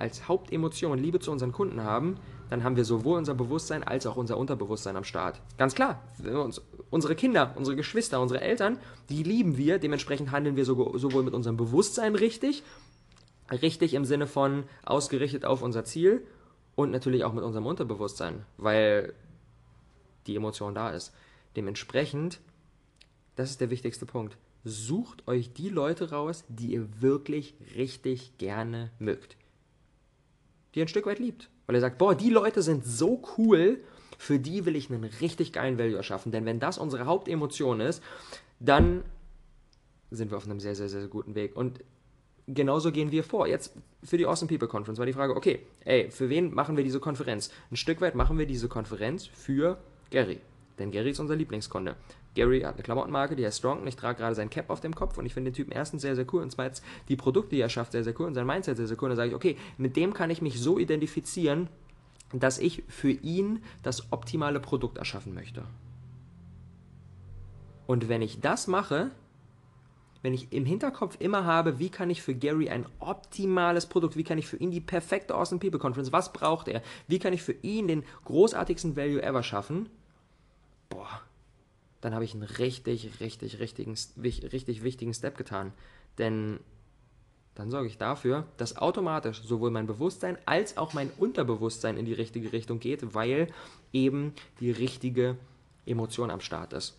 als 0.00 0.28
Hauptemotion 0.28 0.98
Liebe 0.98 1.20
zu 1.20 1.30
unseren 1.30 1.52
Kunden 1.52 1.84
haben, 1.84 2.16
dann 2.48 2.64
haben 2.64 2.76
wir 2.76 2.84
sowohl 2.84 3.18
unser 3.18 3.34
Bewusstsein 3.34 3.84
als 3.84 4.06
auch 4.06 4.16
unser 4.16 4.38
Unterbewusstsein 4.38 4.96
am 4.96 5.04
Start. 5.04 5.40
Ganz 5.58 5.74
klar, 5.74 6.02
uns, 6.24 6.62
unsere 6.90 7.14
Kinder, 7.14 7.52
unsere 7.56 7.76
Geschwister, 7.76 8.20
unsere 8.20 8.40
Eltern, 8.40 8.78
die 9.08 9.22
lieben 9.22 9.56
wir, 9.56 9.78
dementsprechend 9.78 10.32
handeln 10.32 10.56
wir 10.56 10.64
sowohl 10.64 11.22
mit 11.22 11.34
unserem 11.34 11.56
Bewusstsein 11.56 12.14
richtig, 12.14 12.62
richtig 13.50 13.94
im 13.94 14.04
Sinne 14.04 14.26
von 14.26 14.64
ausgerichtet 14.84 15.44
auf 15.44 15.62
unser 15.62 15.84
Ziel 15.84 16.26
und 16.74 16.90
natürlich 16.90 17.24
auch 17.24 17.34
mit 17.34 17.44
unserem 17.44 17.66
Unterbewusstsein, 17.66 18.44
weil 18.56 19.12
die 20.26 20.34
Emotion 20.34 20.74
da 20.74 20.90
ist. 20.90 21.12
Dementsprechend, 21.56 22.40
das 23.36 23.50
ist 23.50 23.60
der 23.60 23.70
wichtigste 23.70 24.06
Punkt. 24.06 24.38
Sucht 24.64 25.26
euch 25.28 25.52
die 25.52 25.68
Leute 25.68 26.10
raus, 26.10 26.44
die 26.48 26.72
ihr 26.72 27.00
wirklich 27.00 27.54
richtig 27.76 28.38
gerne 28.38 28.90
mögt 28.98 29.36
die 30.74 30.82
ein 30.82 30.88
Stück 30.88 31.06
weit 31.06 31.18
liebt. 31.18 31.50
Weil 31.66 31.76
er 31.76 31.80
sagt, 31.80 31.98
boah, 31.98 32.14
die 32.14 32.30
Leute 32.30 32.62
sind 32.62 32.84
so 32.84 33.22
cool, 33.36 33.80
für 34.18 34.38
die 34.38 34.66
will 34.66 34.76
ich 34.76 34.90
einen 34.90 35.04
richtig 35.04 35.52
geilen 35.52 35.78
Value 35.78 35.96
erschaffen. 35.96 36.32
Denn 36.32 36.44
wenn 36.44 36.60
das 36.60 36.78
unsere 36.78 37.06
Hauptemotion 37.06 37.80
ist, 37.80 38.02
dann 38.58 39.02
sind 40.10 40.30
wir 40.30 40.36
auf 40.36 40.44
einem 40.44 40.60
sehr, 40.60 40.74
sehr, 40.74 40.88
sehr 40.88 41.06
guten 41.06 41.34
Weg. 41.34 41.56
Und 41.56 41.80
genauso 42.46 42.92
gehen 42.92 43.12
wir 43.12 43.24
vor. 43.24 43.46
Jetzt 43.46 43.74
für 44.02 44.18
die 44.18 44.26
Awesome 44.26 44.48
People 44.48 44.68
Conference 44.68 44.98
war 44.98 45.06
die 45.06 45.12
Frage, 45.12 45.34
okay, 45.34 45.60
ey, 45.84 46.10
für 46.10 46.28
wen 46.28 46.52
machen 46.52 46.76
wir 46.76 46.84
diese 46.84 47.00
Konferenz? 47.00 47.50
Ein 47.70 47.76
Stück 47.76 48.00
weit 48.00 48.14
machen 48.14 48.38
wir 48.38 48.46
diese 48.46 48.68
Konferenz 48.68 49.26
für 49.26 49.78
Gary. 50.10 50.40
Denn 50.78 50.90
Gary 50.90 51.10
ist 51.10 51.20
unser 51.20 51.36
Lieblingskunde. 51.36 51.96
Gary 52.34 52.60
hat 52.60 52.74
eine 52.74 52.82
Klamottenmarke, 52.82 53.34
die 53.34 53.44
heißt 53.44 53.58
Strong 53.58 53.80
und 53.80 53.86
ich 53.86 53.96
trage 53.96 54.18
gerade 54.18 54.34
sein 54.34 54.50
Cap 54.50 54.70
auf 54.70 54.80
dem 54.80 54.94
Kopf 54.94 55.18
und 55.18 55.26
ich 55.26 55.34
finde 55.34 55.50
den 55.50 55.56
Typen 55.56 55.72
erstens 55.72 56.02
sehr, 56.02 56.14
sehr 56.14 56.26
cool 56.32 56.42
und 56.42 56.50
zweitens 56.50 56.82
die 57.08 57.16
Produkte, 57.16 57.56
die 57.56 57.60
er 57.60 57.68
schafft, 57.68 57.92
sehr, 57.92 58.04
sehr 58.04 58.18
cool 58.20 58.26
und 58.26 58.34
sein 58.34 58.46
Mindset 58.46 58.76
sehr, 58.76 58.86
sehr 58.86 58.96
cool. 59.00 59.10
Und 59.10 59.10
da 59.10 59.16
sage 59.16 59.30
ich, 59.30 59.34
okay, 59.34 59.56
mit 59.78 59.96
dem 59.96 60.14
kann 60.14 60.30
ich 60.30 60.40
mich 60.40 60.60
so 60.60 60.78
identifizieren, 60.78 61.68
dass 62.32 62.58
ich 62.58 62.84
für 62.88 63.10
ihn 63.10 63.62
das 63.82 64.12
optimale 64.12 64.60
Produkt 64.60 64.98
erschaffen 64.98 65.34
möchte. 65.34 65.64
Und 67.86 68.08
wenn 68.08 68.22
ich 68.22 68.40
das 68.40 68.68
mache, 68.68 69.10
wenn 70.22 70.34
ich 70.34 70.52
im 70.52 70.64
Hinterkopf 70.64 71.16
immer 71.18 71.44
habe, 71.44 71.78
wie 71.78 71.88
kann 71.88 72.10
ich 72.10 72.22
für 72.22 72.34
Gary 72.34 72.68
ein 72.68 72.86
optimales 73.00 73.86
Produkt, 73.86 74.16
wie 74.16 74.22
kann 74.22 74.38
ich 74.38 74.46
für 74.46 74.58
ihn 74.58 74.70
die 74.70 74.80
perfekte 74.80 75.34
Awesome 75.34 75.58
People 75.58 75.80
Conference, 75.80 76.12
was 76.12 76.32
braucht 76.32 76.68
er, 76.68 76.82
wie 77.08 77.18
kann 77.18 77.32
ich 77.32 77.42
für 77.42 77.56
ihn 77.62 77.88
den 77.88 78.04
großartigsten 78.26 78.96
Value 78.96 79.22
ever 79.22 79.42
schaffen, 79.42 79.88
boah, 80.88 81.22
dann 82.00 82.14
habe 82.14 82.24
ich 82.24 82.34
einen 82.34 82.42
richtig, 82.42 83.20
richtig, 83.20 83.60
richtigen, 83.60 83.94
richtig 84.22 84.82
wichtigen 84.82 85.14
Step 85.14 85.36
getan. 85.36 85.72
Denn 86.18 86.60
dann 87.54 87.70
sorge 87.70 87.88
ich 87.88 87.98
dafür, 87.98 88.46
dass 88.56 88.76
automatisch 88.76 89.42
sowohl 89.42 89.70
mein 89.70 89.86
Bewusstsein 89.86 90.38
als 90.46 90.76
auch 90.76 90.94
mein 90.94 91.10
Unterbewusstsein 91.18 91.96
in 91.96 92.06
die 92.06 92.14
richtige 92.14 92.52
Richtung 92.52 92.80
geht, 92.80 93.14
weil 93.14 93.48
eben 93.92 94.34
die 94.60 94.70
richtige 94.70 95.36
Emotion 95.84 96.30
am 96.30 96.40
Start 96.40 96.72
ist. 96.72 96.96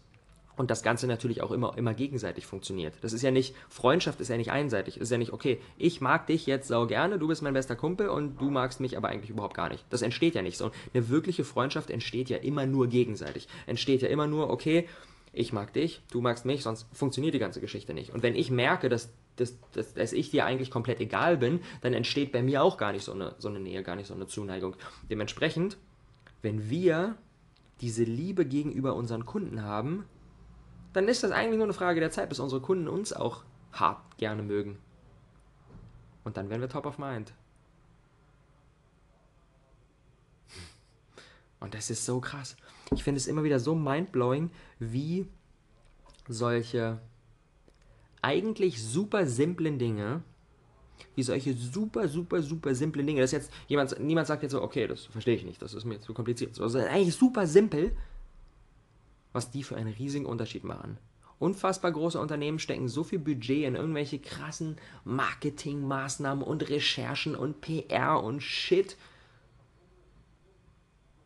Und 0.58 0.72
das 0.72 0.84
Ganze 0.84 1.08
natürlich 1.08 1.42
auch 1.42 1.52
immer, 1.52 1.78
immer 1.78 1.94
gegenseitig 1.94 2.46
funktioniert. 2.46 2.94
Das 3.02 3.14
ist 3.14 3.22
ja 3.22 3.32
nicht, 3.32 3.56
Freundschaft 3.70 4.20
ist 4.20 4.30
ja 4.30 4.38
nicht 4.38 4.52
einseitig. 4.52 4.98
Es 4.98 5.04
ist 5.04 5.12
ja 5.12 5.18
nicht, 5.18 5.34
okay, 5.34 5.60
ich 5.78 6.02
mag 6.02 6.28
dich 6.28 6.46
jetzt 6.46 6.68
sau 6.68 6.88
gerne, 6.88 7.18
du 7.18 7.28
bist 7.28 7.42
mein 7.42 7.54
bester 7.54 7.76
Kumpel 7.76 8.10
und 8.10 8.40
du 8.40 8.50
magst 8.50 8.80
mich 8.80 8.98
aber 8.98 9.10
eigentlich 9.10 9.30
überhaupt 9.30 9.56
gar 9.56 9.70
nicht. 9.70 9.86
Das 9.90 10.02
entsteht 10.02 10.36
ja 10.36 10.42
nicht 10.42 10.58
so. 10.58 10.72
Eine 10.94 11.10
wirkliche 11.10 11.44
Freundschaft 11.44 11.90
entsteht 11.90 12.30
ja 12.30 12.38
immer 12.38 12.66
nur 12.66 12.88
gegenseitig. 12.88 13.48
Entsteht 13.66 14.02
ja 14.02 14.10
immer 14.10 14.28
nur, 14.28 14.50
okay, 14.50 14.88
ich 15.34 15.54
mag 15.54 15.74
dich, 15.74 16.02
du 16.12 16.22
magst 16.22 16.46
mich, 16.46 16.64
sonst 16.64 16.88
funktioniert 16.92 17.34
die 17.34 17.40
ganze 17.40 17.62
Geschichte 17.62 17.94
nicht. 17.94 18.14
Und 18.14 18.22
wenn 18.22 18.36
ich 18.36 18.52
merke, 18.52 18.90
dass, 18.90 19.14
dass, 19.38 19.58
dass, 19.72 19.94
dass 19.94 20.14
ich 20.14 20.30
dir 20.30 20.46
eigentlich 20.46 20.72
komplett 20.72 21.00
egal 21.00 21.38
bin, 21.38 21.62
dann 21.82 21.94
entsteht 21.94 22.32
bei 22.32 22.44
mir 22.44 22.62
auch 22.62 22.78
gar 22.78 22.92
nicht 22.92 23.04
so 23.04 23.14
eine, 23.14 23.36
so 23.38 23.48
eine 23.48 23.60
Nähe, 23.60 23.84
gar 23.84 23.96
nicht 23.96 24.08
so 24.08 24.14
eine 24.14 24.28
Zuneigung. 24.28 24.76
Dementsprechend, 25.10 25.78
wenn 26.42 26.70
wir 26.70 27.16
diese 27.80 28.04
Liebe 28.04 28.46
gegenüber 28.46 28.96
unseren 28.96 29.26
Kunden 29.26 29.64
haben, 29.64 30.06
dann 30.94 31.08
ist 31.08 31.24
das 31.24 31.32
eigentlich 31.32 31.58
nur 31.58 31.66
eine 31.66 31.74
Frage 31.74 32.00
der 32.00 32.12
Zeit, 32.12 32.30
bis 32.30 32.40
unsere 32.40 32.62
Kunden 32.62 32.88
uns 32.88 33.14
auch 33.14 33.44
hart 33.72 34.18
gerne 34.18 34.44
mögen. 34.44 34.78
Und 36.24 36.38
dann 36.38 36.50
werden 36.50 36.62
wir 36.62 36.70
top 36.70 36.86
of 36.86 36.98
mind. 36.98 37.34
Und 41.60 41.74
das 41.74 41.90
ist 41.90 42.06
so 42.06 42.20
krass. 42.20 42.56
Ich 42.92 43.04
finde 43.04 43.20
es 43.20 43.28
immer 43.28 43.44
wieder 43.44 43.60
so 43.60 43.76
mindblowing, 43.76 44.52
wie 44.80 45.28
solche 46.28 47.00
eigentlich 48.22 48.84
super 48.84 49.26
simplen 49.26 49.80
Dinge, 49.80 50.24
wie 51.16 51.24
solche 51.24 51.54
super, 51.54 52.08
super, 52.08 52.42
super 52.42 52.76
simplen 52.76 53.08
Dinge, 53.08 53.22
das 53.22 53.32
jetzt 53.32 53.52
jemand, 53.68 54.00
niemand 54.00 54.28
sagt 54.28 54.44
jetzt 54.44 54.52
so, 54.52 54.62
okay, 54.62 54.88
das 54.88 55.06
verstehe 55.06 55.36
ich 55.36 55.46
nicht, 55.46 55.62
das 55.62 55.74
ist 55.74 55.86
mir 55.86 56.00
zu 56.00 56.14
kompliziert. 56.14 56.60
Also 56.60 56.80
eigentlich 56.80 57.16
super 57.16 57.48
simpel, 57.48 57.96
was 59.34 59.52
die 59.52 59.64
für 59.64 59.76
einen 59.76 59.94
riesigen 59.94 60.26
Unterschied 60.26 60.64
machen. 60.64 60.98
Unfassbar 61.40 61.92
große 61.92 62.20
Unternehmen 62.20 62.60
stecken 62.60 62.88
so 62.88 63.04
viel 63.04 63.18
Budget 63.18 63.66
in 63.66 63.76
irgendwelche 63.76 64.20
krassen 64.20 64.78
Marketingmaßnahmen 65.06 66.44
und 66.44 66.70
Recherchen 66.70 67.36
und 67.36 67.62
PR 67.62 68.22
und 68.24 68.42
Shit. 68.42 68.96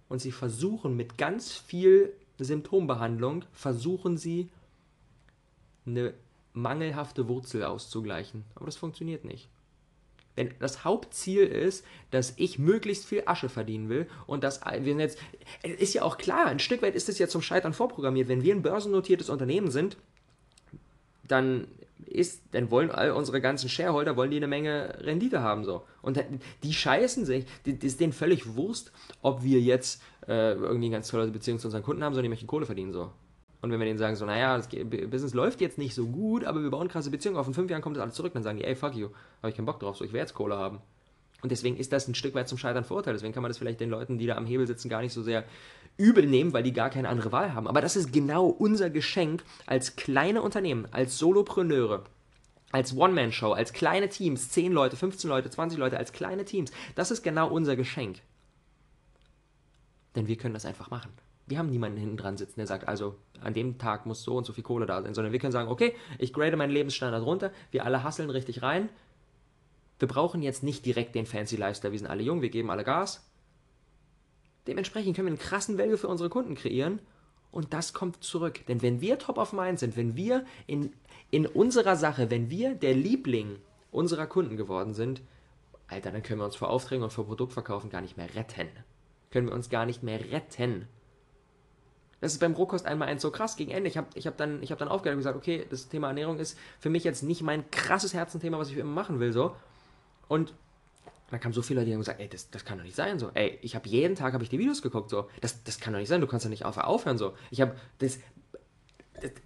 Und 0.08 0.20
sie 0.20 0.32
versuchen 0.32 0.96
mit 0.96 1.18
ganz 1.18 1.52
viel 1.52 2.14
Symptombehandlung, 2.40 3.44
versuchen 3.52 4.18
sie 4.18 4.50
eine 5.86 6.14
mangelhafte 6.54 7.28
Wurzel 7.28 7.64
auszugleichen. 7.64 8.46
Aber 8.56 8.68
das 8.68 8.78
funktioniert 8.78 9.26
nicht. 9.26 9.50
Wenn 10.36 10.54
das 10.60 10.84
Hauptziel 10.84 11.44
ist, 11.44 11.86
dass 12.12 12.34
ich 12.38 12.60
möglichst 12.60 13.06
viel 13.06 13.24
Asche 13.26 13.50
verdienen 13.50 13.90
will 13.90 14.08
und 14.28 14.44
dass 14.44 14.62
wir 14.66 14.84
sind 14.84 15.00
jetzt, 15.00 15.18
ist 15.64 15.94
ja 15.94 16.04
auch 16.04 16.18
klar, 16.18 16.48
ein 16.48 16.60
Stück 16.60 16.82
weit 16.82 16.96
ist 16.96 17.10
es 17.10 17.20
ja 17.20 17.28
zum 17.28 17.42
Scheitern 17.42 17.74
vorprogrammiert. 17.74 18.28
Wenn 18.28 18.44
wir 18.44 18.54
ein 18.54 18.62
börsennotiertes 18.62 19.30
Unternehmen 19.30 19.72
sind, 19.72 19.98
dann 21.28 21.68
ist, 22.06 22.44
dann 22.52 22.70
wollen 22.72 22.92
all 22.92 23.12
unsere 23.12 23.42
ganzen 23.42 23.70
Shareholder 23.70 24.16
wollen 24.16 24.32
die 24.32 24.38
eine 24.38 24.48
Menge 24.48 24.98
Rendite 25.02 25.42
haben 25.42 25.64
so 25.64 25.84
und 26.02 26.24
die 26.64 26.74
scheißen 26.74 27.26
sich, 27.26 27.46
die, 27.66 27.72
ist 27.86 28.00
denen 28.00 28.14
völlig 28.14 28.56
Wurst, 28.56 28.92
ob 29.22 29.44
wir 29.44 29.60
jetzt 29.60 30.02
äh, 30.28 30.54
irgendwie 30.54 30.88
eine 30.88 30.96
ganz 30.96 31.08
tolle 31.08 31.28
Beziehung 31.28 31.60
zu 31.60 31.68
unseren 31.68 31.84
Kunden 31.84 32.04
haben, 32.04 32.14
sondern 32.14 32.26
die 32.26 32.30
möchten 32.30 32.48
Kohle 32.48 32.66
verdienen 32.66 32.94
so. 32.94 33.12
Und 33.66 33.72
wenn 33.72 33.80
wir 33.80 33.88
denen 33.88 33.98
sagen, 33.98 34.16
so, 34.16 34.28
naja, 34.28 34.58
das 34.58 34.68
Business 34.68 35.34
läuft 35.34 35.60
jetzt 35.60 35.80
nicht 35.80 35.96
so 35.96 36.06
gut, 36.06 36.44
aber 36.44 36.62
wir 36.62 36.70
bauen 36.70 36.88
krasse 36.88 37.10
Beziehungen 37.10 37.40
auf, 37.40 37.48
in 37.48 37.56
fünf 37.56 37.72
Jahren 37.72 37.82
kommt 37.82 37.96
das 37.96 38.04
alles 38.04 38.14
zurück, 38.14 38.32
dann 38.34 38.44
sagen 38.44 38.60
die, 38.60 38.64
ey, 38.64 38.76
fuck 38.76 38.94
you, 38.94 39.08
habe 39.42 39.50
ich 39.50 39.56
keinen 39.56 39.66
Bock 39.66 39.80
drauf, 39.80 39.98
so, 39.98 40.06
ich 40.06 40.14
will 40.14 40.20
jetzt 40.20 40.36
Kohle 40.36 40.56
haben. 40.56 40.82
Und 41.42 41.52
deswegen 41.52 41.76
ist 41.76 41.92
das 41.92 42.08
ein 42.08 42.14
Stück 42.14 42.36
weit 42.36 42.48
zum 42.48 42.60
Scheitern 42.60 42.84
verurteilt. 42.84 43.16
Deswegen 43.16 43.34
kann 43.34 43.42
man 43.42 43.50
das 43.50 43.58
vielleicht 43.58 43.80
den 43.80 43.90
Leuten, 43.90 44.20
die 44.20 44.28
da 44.28 44.36
am 44.36 44.46
Hebel 44.46 44.68
sitzen, 44.68 44.88
gar 44.88 45.02
nicht 45.02 45.14
so 45.14 45.24
sehr 45.24 45.46
übel 45.98 46.28
nehmen, 46.28 46.54
weil 46.54 46.62
die 46.62 46.74
gar 46.74 46.92
keine 46.92 47.10
andere 47.10 47.32
Wahl 47.32 47.56
haben. 47.56 47.68
Aber 47.68 47.82
das 47.82 47.96
ist 47.96 48.14
genau 48.14 48.46
unser 48.46 48.92
Geschenk 48.92 49.44
als 49.66 49.96
kleine 49.96 50.44
Unternehmen, 50.44 50.88
als 50.92 51.18
Solopreneure, 51.18 52.04
als 52.72 52.96
One-Man-Show, 52.96 53.52
als 53.54 53.74
kleine 53.74 54.10
Teams, 54.10 54.52
10 54.52 54.74
Leute, 54.74 54.96
15 54.96 55.28
Leute, 55.28 55.50
20 55.50 55.80
Leute, 55.80 55.98
als 55.98 56.12
kleine 56.12 56.46
Teams. 56.46 56.72
Das 56.94 57.10
ist 57.10 57.24
genau 57.24 57.50
unser 57.50 57.76
Geschenk. 57.76 58.20
Denn 60.16 60.28
wir 60.28 60.36
können 60.36 60.54
das 60.54 60.66
einfach 60.66 60.92
machen. 60.92 61.12
Wir 61.48 61.60
haben 61.60 61.70
niemanden 61.70 61.98
hinten 61.98 62.18
dran 62.18 62.38
sitzen, 62.38 62.60
der 62.60 62.68
sagt, 62.68 62.88
also 62.88 63.16
an 63.40 63.54
dem 63.54 63.78
Tag 63.78 64.06
muss 64.06 64.24
so 64.24 64.36
und 64.36 64.46
so 64.46 64.54
viel 64.54 64.64
Kohle 64.64 64.86
da 64.86 65.02
sein, 65.02 65.14
sondern 65.14 65.32
wir 65.32 65.40
können 65.40 65.52
sagen, 65.52 65.70
okay, 65.70 65.94
ich 66.18 66.34
grade 66.34 66.58
meinen 66.58 66.72
Lebensstandard 66.72 67.24
runter, 67.24 67.52
wir 67.72 67.86
alle 67.86 68.04
hasseln 68.04 68.30
richtig 68.30 68.64
rein. 68.64 68.90
Wir 70.00 70.08
brauchen 70.08 70.42
jetzt 70.42 70.64
nicht 70.64 70.86
direkt 70.86 71.16
den 71.16 71.26
fancy 71.26 71.56
Lifestyle, 71.56 71.92
wir 71.92 72.00
sind 72.00 72.10
alle 72.10 72.24
jung, 72.24 72.42
wir 72.42 72.50
geben 72.50 72.72
alle 72.72 72.84
Gas. 72.84 73.30
Dementsprechend 74.68 75.16
können 75.16 75.28
wir 75.28 75.34
einen 75.34 75.40
krassen 75.40 75.78
Value 75.78 75.98
für 75.98 76.08
unsere 76.08 76.30
Kunden 76.30 76.56
kreieren 76.56 77.00
und 77.52 77.74
das 77.74 77.94
kommt 77.94 78.24
zurück. 78.24 78.66
Denn 78.68 78.82
wenn 78.82 79.00
wir 79.00 79.20
top 79.20 79.38
of 79.38 79.54
mind 79.54 79.80
sind, 79.80 79.96
wenn 79.96 80.16
wir 80.16 80.46
in, 80.66 80.92
in 81.30 81.46
unserer 81.46 81.96
Sache, 81.96 82.32
wenn 82.32 82.50
wir 82.50 82.74
der 82.74 82.96
Liebling 82.96 83.60
unserer 83.92 84.26
Kunden 84.26 84.58
geworden 84.58 84.94
sind, 84.94 85.22
Alter, 85.88 86.12
dann 86.12 86.24
können 86.24 86.40
wir 86.40 86.46
uns 86.46 86.56
vor 86.56 86.70
Aufträgen 86.70 87.04
und 87.04 87.14
vor 87.14 87.28
Produktverkaufen 87.28 87.90
gar 87.90 88.02
nicht 88.02 88.18
mehr 88.18 88.34
retten. 88.36 88.68
Können 89.30 89.48
wir 89.48 89.54
uns 89.54 89.70
gar 89.70 89.86
nicht 89.86 90.02
mehr 90.02 90.20
retten. 90.32 90.88
Das 92.26 92.34
ist 92.34 92.40
beim 92.40 92.54
Rohkost 92.54 92.88
einmal 92.88 93.08
eins 93.08 93.22
so 93.22 93.30
krass 93.30 93.56
gegen 93.56 93.70
Ende. 93.70 93.88
Ich 93.88 93.98
habe 93.98 94.08
ich 94.16 94.26
hab 94.26 94.36
dann, 94.36 94.64
hab 94.64 94.80
dann 94.80 94.88
aufgehört 94.88 95.14
und 95.14 95.20
gesagt, 95.20 95.38
okay, 95.38 95.64
das 95.70 95.90
Thema 95.90 96.08
Ernährung 96.08 96.40
ist 96.40 96.58
für 96.80 96.90
mich 96.90 97.04
jetzt 97.04 97.22
nicht 97.22 97.44
mein 97.44 97.70
krasses 97.70 98.16
Herzenthema, 98.16 98.58
was 98.58 98.72
ich 98.72 98.78
immer 98.78 98.92
machen 98.92 99.20
will. 99.20 99.32
so. 99.32 99.56
Und 100.28 100.52
da 101.30 101.38
kamen 101.38 101.54
so 101.54 101.62
viele 101.62 101.82
Leute, 101.82 101.90
die 101.90 101.94
haben 101.94 102.00
gesagt, 102.00 102.20
ey, 102.20 102.28
das, 102.28 102.50
das 102.50 102.66
kann 102.66 102.80
doch 102.80 102.84
nicht 102.84 102.96
sein. 102.96 103.20
So, 103.20 103.30
ey, 103.36 103.60
ich 103.62 103.76
habe 103.76 103.88
jeden 103.88 104.16
Tag 104.16 104.34
habe 104.34 104.44
ich 104.44 104.50
die 104.50 104.58
Videos 104.58 104.82
geguckt. 104.82 105.12
So, 105.12 105.30
das, 105.40 105.64
das 105.66 105.80
kann 105.80 105.94
doch 105.94 106.00
nicht 106.00 106.10
sein. 106.10 106.20
Du 106.20 106.26
kannst 106.26 106.48
doch 106.48 106.50
nicht 106.50 106.66
auf, 106.66 106.80
aufhören. 106.80 107.20
So, 107.20 107.36
ich 107.52 107.62
habe 107.62 107.76
das, 108.00 108.18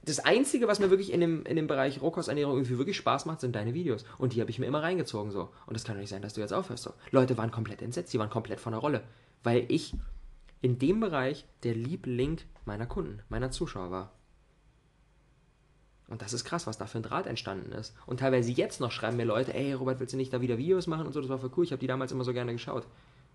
das 0.06 0.20
Einzige, 0.22 0.70
was 0.70 0.80
mir 0.80 0.90
wirklich 0.90 1.12
in 1.12 1.20
dem, 1.20 1.46
in 1.48 1.58
dem 1.58 1.68
Bereich 1.68 2.02
Rohkosternährung 2.02 2.54
irgendwie 2.54 2.78
wirklich 2.78 2.96
Spaß 2.96 3.26
macht, 3.26 3.42
sind 3.42 3.58
deine 3.58 3.74
Videos. 3.74 4.06
Und 4.18 4.36
die 4.36 4.40
habe 4.40 4.52
ich 4.52 4.58
mir 4.58 4.68
immer 4.68 4.84
reingezogen. 4.84 5.34
So. 5.34 5.50
Und 5.66 5.76
das 5.76 5.84
kann 5.84 5.96
doch 5.96 6.00
nicht 6.00 6.12
sein, 6.12 6.22
dass 6.22 6.34
du 6.34 6.40
jetzt 6.40 6.54
aufhörst. 6.54 6.84
So. 6.84 6.94
Leute 7.12 7.38
waren 7.38 7.52
komplett 7.52 7.82
entsetzt, 7.82 8.12
sie 8.12 8.20
waren 8.20 8.30
komplett 8.30 8.62
von 8.62 8.72
der 8.72 8.80
Rolle. 8.80 9.04
Weil 9.44 9.66
ich 9.68 9.96
in 10.62 10.80
dem 10.80 11.00
Bereich 11.00 11.46
der 11.64 11.74
Liebling 11.74 12.38
meiner 12.70 12.86
Kunden, 12.86 13.22
meiner 13.30 13.52
Zuschauer 13.52 13.92
war. 13.92 14.12
Und 16.08 16.22
das 16.22 16.34
ist 16.34 16.44
krass, 16.44 16.66
was 16.66 16.78
da 16.78 16.86
für 16.86 17.00
ein 17.00 17.04
Draht 17.04 17.28
entstanden 17.28 17.72
ist. 17.72 17.96
Und 18.06 18.20
teilweise 18.20 18.52
jetzt 18.52 18.80
noch 18.80 18.92
schreiben 18.92 19.18
mir 19.18 19.26
Leute, 19.26 19.54
ey 19.54 19.74
Robert, 19.74 20.00
willst 20.00 20.14
du 20.14 20.18
nicht 20.18 20.34
da 20.34 20.42
wieder 20.42 20.58
Videos 20.58 20.88
machen 20.88 21.06
und 21.06 21.14
so, 21.14 21.22
das 21.22 21.30
war 21.30 21.38
voll 21.38 21.52
cool, 21.58 21.64
ich 21.64 21.72
habe 21.72 21.80
die 21.80 21.88
damals 21.88 22.12
immer 22.12 22.24
so 22.24 22.34
gerne 22.34 22.52
geschaut. 22.52 22.88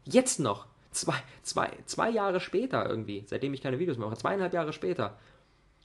Jetzt 0.04 0.40
noch, 0.40 0.66
zwei, 0.90 1.16
zwei, 1.42 1.70
zwei 1.84 2.10
Jahre 2.10 2.40
später 2.40 2.88
irgendwie, 2.88 3.24
seitdem 3.26 3.54
ich 3.54 3.62
keine 3.62 3.78
Videos 3.78 3.98
mache, 3.98 4.16
zweieinhalb 4.16 4.54
Jahre 4.54 4.72
später, 4.72 5.18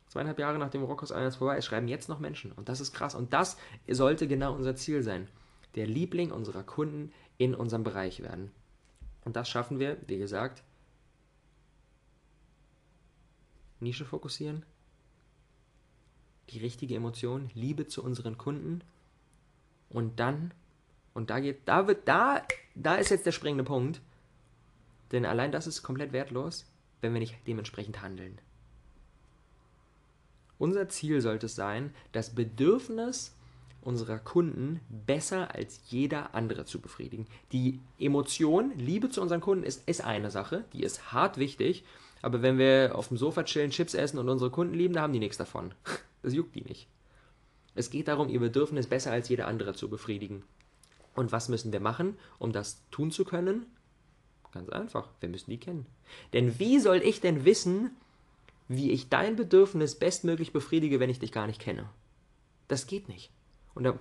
zweieinhalb 0.08 0.40
Jahre 0.40 0.58
nachdem 0.58 0.84
Rockhaus 0.84 1.12
1 1.12 1.36
vorbei 1.36 1.58
ist, 1.58 1.66
schreiben 1.66 1.88
jetzt 1.88 2.10
noch 2.10 2.20
Menschen. 2.20 2.52
Und 2.52 2.70
das 2.70 2.82
ist 2.82 2.94
krass. 2.94 3.14
Und 3.14 3.34
das 3.34 3.58
sollte 3.88 4.28
genau 4.28 4.54
unser 4.54 4.76
Ziel 4.76 5.04
sein. 5.04 5.28
Der 5.76 5.86
Liebling 5.86 6.32
unserer 6.32 6.64
Kunden 6.64 7.12
in 7.38 7.54
unserem 7.54 7.84
Bereich 7.84 8.22
werden. 8.22 8.52
Und 9.26 9.36
das 9.36 9.48
schaffen 9.48 9.80
wir, 9.80 9.98
wie 10.08 10.18
gesagt, 10.18 10.64
Nische 13.80 14.06
fokussieren, 14.06 14.66
die 16.50 16.60
richtige 16.60 16.96
Emotion, 16.96 17.50
Liebe 17.54 17.88
zu 17.88 18.04
unseren 18.04 18.38
Kunden 18.38 18.82
und 19.90 20.20
dann, 20.20 20.54
und 21.14 21.30
da 21.30 21.40
geht, 21.40 21.68
da 21.68 21.88
wird, 21.88 22.08
da, 22.08 22.44
da 22.76 22.96
ist 22.96 23.10
jetzt 23.10 23.26
der 23.26 23.32
springende 23.32 23.64
Punkt, 23.64 24.02
denn 25.12 25.26
allein 25.26 25.52
das 25.52 25.68
ist 25.68 25.84
komplett 25.84 26.12
wertlos, 26.12 26.66
wenn 27.02 27.14
wir 27.14 27.20
nicht 27.20 27.36
dementsprechend 27.48 28.02
handeln. 28.02 28.40
Unser 30.58 30.90
Ziel 30.90 31.22
sollte 31.22 31.46
es 31.46 31.56
sein, 31.56 31.94
das 32.12 32.36
Bedürfnis 32.36 33.34
unserer 33.82 34.20
Kunden 34.20 34.82
besser 34.90 35.56
als 35.56 35.80
jeder 35.88 36.36
andere 36.36 36.66
zu 36.66 36.82
befriedigen. 36.82 37.28
Die 37.54 37.80
Emotion, 37.98 38.78
Liebe 38.78 39.10
zu 39.10 39.22
unseren 39.22 39.40
Kunden 39.40 39.64
ist, 39.64 39.88
ist 39.88 40.04
eine 40.04 40.32
Sache, 40.32 40.66
die 40.74 40.84
ist 40.84 41.14
hart 41.14 41.38
wichtig, 41.38 41.86
aber 42.22 42.42
wenn 42.42 42.58
wir 42.58 42.92
auf 42.96 43.08
dem 43.08 43.18
Sofa 43.18 43.44
chillen, 43.44 43.72
Chips 43.72 43.94
essen 43.94 44.20
und 44.20 44.30
unsere 44.30 44.52
Kunden 44.52 44.74
lieben, 44.74 44.94
da 44.94 45.02
haben 45.02 45.14
die 45.14 45.20
nichts 45.20 45.38
davon. 45.38 45.74
Das 46.22 46.34
juckt 46.34 46.54
die 46.54 46.66
nicht. 46.66 46.90
Es 47.76 47.90
geht 47.90 48.10
darum, 48.10 48.28
ihr 48.28 48.42
Bedürfnis 48.42 48.88
besser 48.88 49.14
als 49.14 49.30
jeder 49.30 49.48
andere 49.48 49.74
zu 49.74 49.90
befriedigen. 49.90 50.44
Und 51.16 51.32
was 51.32 51.48
müssen 51.48 51.72
wir 51.72 51.80
machen, 51.80 52.18
um 52.40 52.52
das 52.52 52.84
tun 52.92 53.10
zu 53.10 53.24
können? 53.24 53.66
Ganz 54.52 54.68
einfach, 54.68 55.08
wir 55.22 55.30
müssen 55.30 55.50
die 55.50 55.60
kennen. 55.60 55.86
Denn 56.34 56.60
wie 56.60 56.80
soll 56.80 56.98
ich 56.98 57.22
denn 57.22 57.46
wissen, 57.46 57.92
wie 58.68 58.92
ich 58.92 59.08
dein 59.08 59.38
Bedürfnis 59.38 59.96
bestmöglich 59.96 60.52
befriedige, 60.52 61.00
wenn 61.00 61.10
ich 61.10 61.20
dich 61.20 61.32
gar 61.32 61.48
nicht 61.48 61.62
kenne? 61.62 61.88
Das 62.68 62.86
geht 62.86 63.08
nicht. 63.08 63.32
Und 63.76 63.84
da 63.84 63.98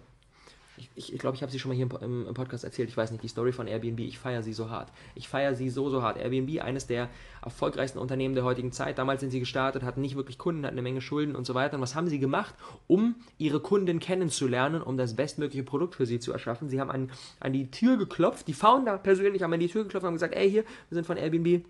ich, 0.78 0.90
ich, 0.94 1.12
ich 1.12 1.18
glaube, 1.18 1.36
ich 1.36 1.42
habe 1.42 1.52
sie 1.52 1.58
schon 1.58 1.70
mal 1.70 1.74
hier 1.74 1.88
im, 2.00 2.26
im, 2.26 2.34
Podcast 2.34 2.64
erzählt, 2.64 2.88
ich 2.88 2.96
weiß 2.96 3.10
nicht, 3.10 3.22
die 3.22 3.28
Story 3.28 3.52
von 3.52 3.66
Airbnb, 3.66 4.00
ich 4.00 4.18
feiere 4.18 4.42
sie 4.42 4.52
so 4.52 4.70
hart. 4.70 4.90
Ich 5.14 5.28
feiere 5.28 5.54
sie 5.54 5.70
so, 5.70 5.90
so 5.90 6.02
hart. 6.02 6.16
Airbnb, 6.16 6.62
eines 6.62 6.86
der 6.86 7.08
erfolgreichsten 7.42 7.98
Unternehmen 7.98 8.34
der 8.34 8.44
heutigen 8.44 8.72
Zeit. 8.72 8.98
Damals 8.98 9.20
sind 9.20 9.30
sie 9.30 9.40
gestartet, 9.40 9.82
hatten 9.82 10.00
nicht 10.00 10.16
wirklich 10.16 10.38
Kunden, 10.38 10.64
hatten 10.64 10.74
eine 10.74 10.82
Menge 10.82 11.00
Schulden 11.00 11.36
und 11.36 11.46
so 11.46 11.54
weiter. 11.54 11.76
Und 11.76 11.82
was 11.82 11.94
haben 11.94 12.08
sie 12.08 12.18
gemacht, 12.18 12.54
um 12.86 13.16
ihre 13.38 13.60
Kunden 13.60 14.00
kennenzulernen, 14.00 14.82
um 14.82 14.96
das 14.96 15.16
bestmögliche 15.16 15.64
Produkt 15.64 15.94
für 15.94 16.06
sie 16.06 16.20
zu 16.20 16.32
erschaffen? 16.32 16.68
Sie 16.68 16.80
haben 16.80 16.90
an, 16.90 17.10
an 17.40 17.52
die 17.52 17.70
Tür 17.70 17.96
geklopft, 17.96 18.48
die 18.48 18.54
Founder 18.54 18.98
persönlich 18.98 19.42
haben 19.42 19.52
an 19.52 19.60
die 19.60 19.68
Tür 19.68 19.84
geklopft 19.84 20.04
und 20.04 20.08
haben 20.08 20.14
gesagt, 20.14 20.34
ey, 20.34 20.50
hier, 20.50 20.64
wir 20.64 20.94
sind 20.94 21.06
von 21.06 21.16
Airbnb, 21.16 21.64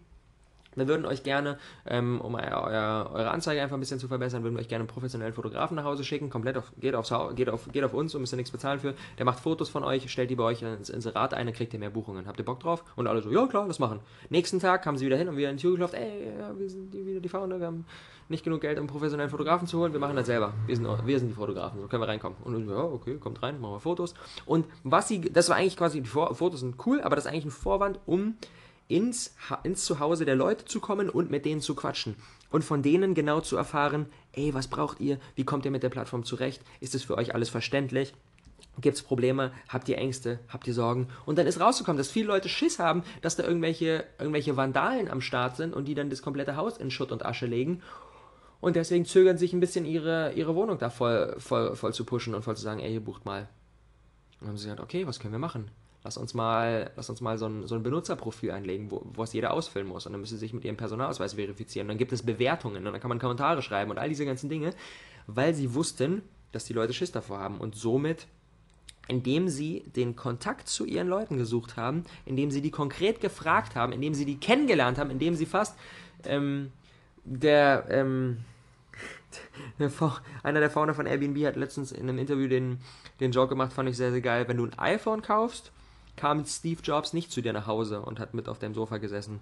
wir 0.75 0.89
würden 0.89 1.07
euch 1.07 1.23
gerne, 1.23 1.59
ähm, 1.87 2.21
um 2.21 2.35
euer, 2.35 3.11
eure 3.13 3.31
Anzeige 3.31 3.63
einfach 3.63 3.77
ein 3.77 3.81
bisschen 3.81 3.99
zu 3.99 4.09
verbessern, 4.09 4.43
würden 4.43 4.55
wir 4.55 4.61
euch 4.61 4.69
gerne 4.69 4.83
einen 4.83 4.89
professionellen 4.89 5.33
Fotografen 5.33 5.77
nach 5.77 5.85
Hause 5.85 6.05
schicken. 6.05 6.31
Komplett 6.31 6.57
auf, 6.57 6.73
geht, 6.79 6.95
aufs, 6.95 7.13
geht, 7.35 7.49
auf, 7.49 7.69
geht 7.73 7.85
auf 7.85 7.95
uns 7.95 8.15
und 8.15 8.21
müsst 8.21 8.33
ihr 8.33 8.37
nichts 8.37 8.51
bezahlen 8.51 8.81
für. 8.81 8.95
Der 9.19 9.25
macht 9.25 9.41
Fotos 9.41 9.69
von 9.69 9.85
euch, 9.85 10.11
stellt 10.11 10.31
die 10.31 10.37
bei 10.37 10.45
euch 10.45 10.63
ins 10.63 10.91
Inserat 10.91 11.35
ein, 11.35 11.47
dann 11.47 11.55
kriegt 11.55 11.73
ihr 11.73 11.79
mehr 11.79 11.91
Buchungen. 11.91 12.27
Habt 12.27 12.39
ihr 12.39 12.45
Bock 12.45 12.61
drauf? 12.61 12.85
Und 12.97 13.07
alle 13.07 13.23
so, 13.23 13.31
ja 13.31 13.47
klar, 13.47 13.67
das 13.67 13.79
machen. 13.79 14.01
Nächsten 14.31 14.61
Tag 14.61 14.83
kamen 14.83 14.99
sie 14.99 15.07
wieder 15.07 15.17
hin 15.17 15.29
und 15.29 15.37
wieder 15.37 15.51
in 15.51 15.57
die 15.57 15.63
Tür 15.63 15.73
geklopft, 15.73 15.95
ey, 15.95 16.33
ja, 16.39 16.59
wir 16.59 16.69
sind 16.69 16.93
die, 16.93 17.05
wieder 17.05 17.21
die 17.21 17.29
Founder, 17.29 17.59
wir 17.59 17.67
haben 17.67 17.85
nicht 18.29 18.45
genug 18.45 18.61
Geld, 18.61 18.79
um 18.79 18.87
professionellen 18.87 19.31
Fotografen 19.31 19.67
zu 19.67 19.79
holen, 19.79 19.93
wir 19.93 20.01
machen 20.01 20.17
das 20.17 20.27
selber. 20.27 20.53
Wir 20.67 20.77
sind, 20.77 20.87
wir 21.07 21.19
sind 21.19 21.29
die 21.29 21.35
Fotografen, 21.35 21.81
so 21.81 21.89
können 21.89 22.03
wir 22.03 22.09
reinkommen. 22.09 22.37
Und 22.45 22.69
ja, 22.69 22.77
okay, 22.77 23.17
kommt 23.17 23.43
rein, 23.43 23.61
machen 23.61 23.75
wir 23.75 23.81
Fotos. 23.81 24.15
Und 24.45 24.67
was 24.85 25.09
sie, 25.09 25.21
das 25.21 25.49
war 25.49 25.57
eigentlich 25.57 25.77
quasi, 25.77 26.01
die 26.01 26.09
Fotos 26.09 26.61
sind 26.61 26.77
cool, 26.87 27.01
aber 27.01 27.17
das 27.17 27.25
ist 27.25 27.31
eigentlich 27.31 27.47
ein 27.47 27.51
Vorwand, 27.51 27.99
um 28.07 28.35
ins, 28.89 29.35
ins 29.63 29.85
Zuhause 29.85 30.25
der 30.25 30.37
Leute 30.37 30.65
zu 30.65 30.81
kommen 30.81 31.09
und 31.09 31.31
mit 31.31 31.45
denen 31.45 31.61
zu 31.61 31.75
quatschen. 31.75 32.17
Und 32.51 32.65
von 32.65 32.83
denen 32.83 33.15
genau 33.15 33.41
zu 33.41 33.57
erfahren, 33.57 34.07
ey, 34.33 34.55
was 34.55 34.69
braucht 34.69 35.01
ihr? 35.01 35.19
Wie 35.37 35.45
kommt 35.45 35.67
ihr 35.67 35.71
mit 35.71 35.83
der 35.83 35.91
Plattform 35.91 36.25
zurecht? 36.25 36.63
Ist 36.81 36.95
es 36.95 37.05
für 37.05 37.17
euch 37.17 37.35
alles 37.35 37.51
verständlich? 37.51 38.15
Gibt 38.81 38.97
es 38.97 39.03
Probleme? 39.03 39.53
Habt 39.69 39.89
ihr 39.89 39.99
Ängste? 39.99 40.39
Habt 40.49 40.67
ihr 40.67 40.75
Sorgen? 40.75 41.09
Und 41.27 41.37
dann 41.39 41.47
ist 41.47 41.61
rausgekommen, 41.61 41.99
dass 41.99 42.11
viele 42.11 42.29
Leute 42.29 42.49
Schiss 42.49 42.79
haben, 42.79 43.03
dass 43.23 43.37
da 43.37 43.43
irgendwelche, 43.43 44.05
irgendwelche 44.19 44.57
Vandalen 44.57 45.11
am 45.11 45.21
Start 45.21 45.57
sind 45.57 45.75
und 45.75 45.87
die 45.87 45.95
dann 45.95 46.11
das 46.11 46.23
komplette 46.23 46.57
Haus 46.57 46.79
in 46.79 46.91
Schutt 46.91 47.13
und 47.13 47.27
Asche 47.27 47.47
legen. 47.47 47.83
Und 48.61 48.77
deswegen 48.77 49.05
zögern 49.05 49.37
sich 49.37 49.53
ein 49.53 49.61
bisschen 49.61 49.85
ihre, 49.85 50.33
ihre 50.33 50.55
Wohnung 50.55 50.79
da 50.79 50.91
voll, 50.91 51.35
voll, 51.39 51.77
voll 51.77 51.93
zu 51.93 52.05
pushen 52.05 52.35
und 52.35 52.43
voll 52.43 52.57
zu 52.57 52.63
sagen, 52.63 52.81
ey, 52.81 52.95
ihr 52.95 53.05
bucht 53.05 53.25
mal. 53.25 53.43
Und 53.43 53.49
dann 54.41 54.49
haben 54.51 54.59
sie 54.59 54.65
gesagt, 54.65 54.81
okay, 54.81 55.07
was 55.07 55.21
können 55.21 55.33
wir 55.33 55.39
machen? 55.39 55.71
Lass 56.05 56.17
uns 56.17 56.35
mal, 56.35 56.91
lass 56.97 57.11
uns 57.11 57.21
mal 57.21 57.39
so 57.39 57.47
ein, 57.47 57.67
so 57.67 57.75
ein 57.75 57.83
Benutzerprofil 57.83 58.51
einlegen, 58.51 58.91
wo, 58.91 59.23
es 59.23 59.33
jeder 59.33 59.53
ausfüllen 59.53 59.89
muss. 59.89 60.07
Und 60.07 60.13
dann 60.13 60.21
müssen 60.21 60.35
sie 60.35 60.41
sich 60.41 60.53
mit 60.53 60.65
ihrem 60.65 60.77
Personalausweis 60.77 61.35
verifizieren. 61.35 61.87
Und 61.87 61.89
dann 61.91 61.99
gibt 61.99 62.13
es 62.13 62.23
Bewertungen 62.23 62.87
und 62.87 62.93
dann 62.93 63.01
kann 63.01 63.09
man 63.09 63.19
Kommentare 63.19 63.63
schreiben 63.63 63.91
und 63.91 63.99
all 63.99 64.09
diese 64.09 64.25
ganzen 64.25 64.49
Dinge, 64.49 64.75
weil 65.27 65.55
sie 65.55 65.75
wussten, 65.75 66.23
dass 66.53 66.65
die 66.65 66.73
Leute 66.73 66.93
Schiss 66.93 67.13
davor 67.13 67.41
haben. 67.41 67.59
Und 67.59 67.75
somit, 67.75 68.27
indem 69.09 69.49
sie 69.49 69.85
den 69.97 70.17
Kontakt 70.17 70.69
zu 70.69 70.85
ihren 70.85 71.09
Leuten 71.09 71.37
gesucht 71.37 71.77
haben, 71.77 72.05
indem 72.25 72.51
sie 72.51 72.63
die 72.63 72.71
konkret 72.71 73.21
gefragt 73.21 73.75
haben, 73.75 73.93
indem 73.93 74.15
sie 74.15 74.25
die 74.25 74.39
kennengelernt 74.39 74.99
haben, 74.99 75.11
indem 75.11 75.35
sie 75.35 75.47
fast 75.47 75.77
ähm, 76.25 76.73
der, 77.25 77.87
ähm, 77.91 78.39
einer 80.43 80.61
der 80.61 80.71
Founder 80.71 80.95
von 80.95 81.07
Airbnb 81.07 81.45
hat 81.45 81.57
letztens 81.57 81.91
in 81.91 82.09
einem 82.09 82.19
Interview 82.19 82.49
den, 82.49 82.79
den 83.21 83.33
Joke 83.33 83.51
gemacht, 83.51 83.73
fand 83.73 83.89
ich 83.89 83.97
sehr, 83.97 84.13
sehr 84.13 84.21
geil. 84.21 84.47
Wenn 84.47 84.57
du 84.57 84.65
ein 84.65 84.79
iPhone 84.79 85.23
kaufst 85.23 85.73
kam 86.19 86.45
Steve 86.45 86.83
Jobs 86.83 87.13
nicht 87.13 87.31
zu 87.31 87.41
dir 87.41 87.53
nach 87.53 87.67
Hause 87.67 88.03
und 88.03 88.19
hat 88.19 88.35
mit 88.35 88.49
auf 88.49 88.59
deinem 88.59 88.75
Sofa 88.75 88.99
gesessen. 88.99 89.41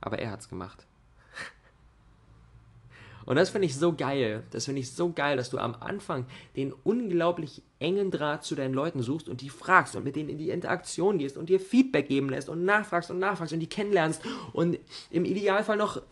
Aber 0.00 0.18
er 0.18 0.30
hat's 0.30 0.48
gemacht. 0.48 0.86
Und 3.26 3.36
das 3.36 3.50
finde 3.50 3.66
ich 3.66 3.76
so 3.76 3.92
geil. 3.92 4.42
Das 4.50 4.64
finde 4.64 4.80
ich 4.80 4.90
so 4.90 5.12
geil, 5.12 5.36
dass 5.36 5.50
du 5.50 5.58
am 5.58 5.76
Anfang 5.78 6.26
den 6.56 6.72
unglaublich 6.72 7.62
engen 7.78 8.10
Draht 8.10 8.44
zu 8.44 8.54
deinen 8.54 8.74
Leuten 8.74 9.02
suchst 9.02 9.28
und 9.28 9.40
die 9.40 9.50
fragst 9.50 9.94
und 9.94 10.04
mit 10.04 10.16
denen 10.16 10.30
in 10.30 10.38
die 10.38 10.50
Interaktion 10.50 11.18
gehst 11.18 11.36
und 11.36 11.48
dir 11.48 11.60
Feedback 11.60 12.08
geben 12.08 12.30
lässt 12.30 12.48
und 12.48 12.64
nachfragst 12.64 13.10
und 13.10 13.18
nachfragst 13.18 13.52
und 13.52 13.60
die 13.60 13.68
kennenlernst 13.68 14.22
und 14.52 14.78
im 15.10 15.24
Idealfall 15.24 15.76
noch 15.76 16.02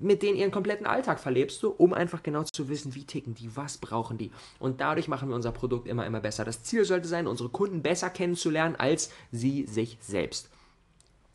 mit 0.00 0.22
denen 0.22 0.36
ihren 0.36 0.50
kompletten 0.50 0.86
Alltag 0.86 1.20
verlebst 1.20 1.62
du, 1.62 1.70
um 1.70 1.92
einfach 1.92 2.22
genau 2.22 2.42
zu 2.44 2.68
wissen, 2.68 2.94
wie 2.94 3.04
ticken 3.04 3.34
die, 3.34 3.54
was 3.56 3.78
brauchen 3.78 4.18
die. 4.18 4.30
Und 4.58 4.80
dadurch 4.80 5.08
machen 5.08 5.28
wir 5.28 5.36
unser 5.36 5.52
Produkt 5.52 5.86
immer, 5.86 6.06
immer 6.06 6.20
besser. 6.20 6.44
Das 6.44 6.62
Ziel 6.62 6.84
sollte 6.84 7.08
sein, 7.08 7.26
unsere 7.26 7.48
Kunden 7.48 7.82
besser 7.82 8.10
kennenzulernen 8.10 8.76
als 8.76 9.10
sie 9.30 9.66
sich 9.66 9.98
selbst. 10.00 10.50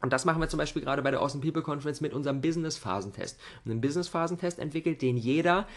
Und 0.02 0.12
das 0.14 0.26
machen 0.26 0.42
wir 0.42 0.50
zum 0.50 0.58
Beispiel 0.58 0.82
gerade 0.82 1.02
bei 1.02 1.12
der 1.12 1.22
Awesome 1.22 1.44
People 1.44 1.62
Conference 1.62 2.02
mit 2.02 2.14
unserem 2.14 2.42
Business-Phasentest. 2.42 3.40
Einen 3.66 3.82
Business-Phasentest 3.82 4.58
entwickelt, 4.58 5.02
den 5.02 5.18
jeder 5.18 5.68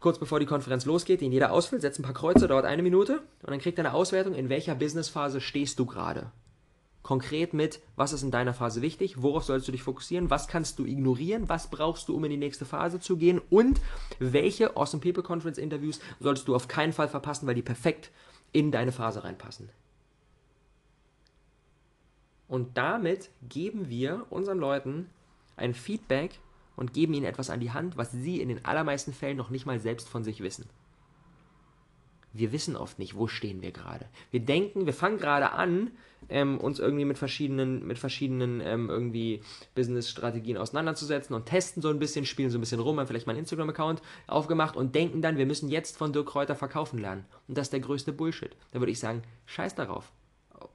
kurz 0.00 0.18
bevor 0.18 0.40
die 0.40 0.46
Konferenz 0.46 0.84
losgeht, 0.84 1.20
den 1.20 1.32
jeder 1.32 1.52
ausfüllt, 1.52 1.82
setzt 1.82 1.98
ein 1.98 2.02
paar 2.02 2.14
Kreuze, 2.14 2.48
dauert 2.48 2.64
eine 2.64 2.82
Minute 2.82 3.22
und 3.42 3.50
dann 3.50 3.58
kriegt 3.58 3.78
er 3.78 3.86
eine 3.86 3.94
Auswertung, 3.94 4.34
in 4.34 4.48
welcher 4.48 4.74
Business-Phase 4.74 5.40
stehst 5.40 5.78
du 5.78 5.86
gerade 5.86 6.30
konkret 7.06 7.54
mit, 7.54 7.80
was 7.94 8.12
ist 8.12 8.24
in 8.24 8.32
deiner 8.32 8.52
Phase 8.52 8.82
wichtig, 8.82 9.22
worauf 9.22 9.44
sollst 9.44 9.68
du 9.68 9.72
dich 9.72 9.84
fokussieren, 9.84 10.28
was 10.28 10.48
kannst 10.48 10.80
du 10.80 10.84
ignorieren, 10.84 11.48
was 11.48 11.70
brauchst 11.70 12.08
du, 12.08 12.16
um 12.16 12.24
in 12.24 12.32
die 12.32 12.36
nächste 12.36 12.64
Phase 12.64 12.98
zu 12.98 13.16
gehen 13.16 13.40
und 13.48 13.80
welche 14.18 14.76
Awesome 14.76 15.00
People 15.00 15.22
Conference 15.22 15.56
Interviews 15.56 16.00
solltest 16.18 16.48
du 16.48 16.56
auf 16.56 16.66
keinen 16.66 16.92
Fall 16.92 17.06
verpassen, 17.06 17.46
weil 17.46 17.54
die 17.54 17.62
perfekt 17.62 18.10
in 18.50 18.72
deine 18.72 18.90
Phase 18.90 19.22
reinpassen. 19.22 19.68
Und 22.48 22.76
damit 22.76 23.30
geben 23.48 23.88
wir 23.88 24.26
unseren 24.30 24.58
Leuten 24.58 25.08
ein 25.56 25.74
Feedback 25.74 26.40
und 26.74 26.92
geben 26.92 27.14
ihnen 27.14 27.26
etwas 27.26 27.50
an 27.50 27.60
die 27.60 27.70
Hand, 27.70 27.96
was 27.96 28.10
sie 28.10 28.40
in 28.40 28.48
den 28.48 28.64
allermeisten 28.64 29.12
Fällen 29.12 29.36
noch 29.36 29.50
nicht 29.50 29.64
mal 29.64 29.78
selbst 29.78 30.08
von 30.08 30.24
sich 30.24 30.40
wissen 30.40 30.68
wir 32.38 32.52
wissen 32.52 32.76
oft 32.76 32.98
nicht, 32.98 33.16
wo 33.16 33.26
stehen 33.26 33.62
wir 33.62 33.72
gerade. 33.72 34.06
Wir 34.30 34.40
denken, 34.40 34.86
wir 34.86 34.92
fangen 34.92 35.18
gerade 35.18 35.52
an, 35.52 35.90
ähm, 36.28 36.58
uns 36.58 36.78
irgendwie 36.78 37.04
mit 37.04 37.18
verschiedenen, 37.18 37.86
mit 37.86 37.98
verschiedenen 37.98 38.60
ähm, 38.60 38.90
irgendwie 38.90 39.42
Business-Strategien 39.74 40.56
auseinanderzusetzen 40.56 41.34
und 41.34 41.46
testen 41.46 41.82
so 41.82 41.88
ein 41.88 41.98
bisschen, 41.98 42.26
spielen 42.26 42.50
so 42.50 42.58
ein 42.58 42.60
bisschen 42.60 42.80
rum, 42.80 42.98
haben 42.98 43.06
vielleicht 43.06 43.26
mal 43.26 43.32
einen 43.32 43.40
Instagram-Account 43.40 44.02
aufgemacht 44.26 44.76
und 44.76 44.94
denken 44.94 45.22
dann, 45.22 45.36
wir 45.36 45.46
müssen 45.46 45.68
jetzt 45.68 45.96
von 45.96 46.12
Dirk 46.12 46.26
Kräuter 46.26 46.56
verkaufen 46.56 46.98
lernen. 46.98 47.24
Und 47.48 47.56
das 47.56 47.66
ist 47.66 47.72
der 47.72 47.80
größte 47.80 48.12
Bullshit. 48.12 48.56
Da 48.72 48.80
würde 48.80 48.92
ich 48.92 48.98
sagen, 48.98 49.22
scheiß 49.46 49.74
darauf. 49.74 50.12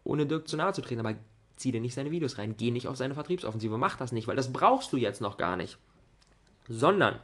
Ohne 0.03 0.25
Dirk 0.25 0.47
zu 0.47 0.57
nahe 0.57 0.73
zu 0.73 0.81
treten, 0.81 1.05
aber 1.05 1.15
zieh 1.57 1.71
dir 1.71 1.81
nicht 1.81 1.93
seine 1.93 2.11
Videos 2.11 2.37
rein, 2.37 2.55
geh 2.57 2.71
nicht 2.71 2.87
auf 2.87 2.97
seine 2.97 3.13
Vertriebsoffensive, 3.13 3.77
mach 3.77 3.97
das 3.97 4.11
nicht, 4.11 4.27
weil 4.27 4.35
das 4.35 4.53
brauchst 4.53 4.93
du 4.93 4.97
jetzt 4.97 5.21
noch 5.21 5.37
gar 5.37 5.57
nicht. 5.57 5.77
Sondern 6.67 7.19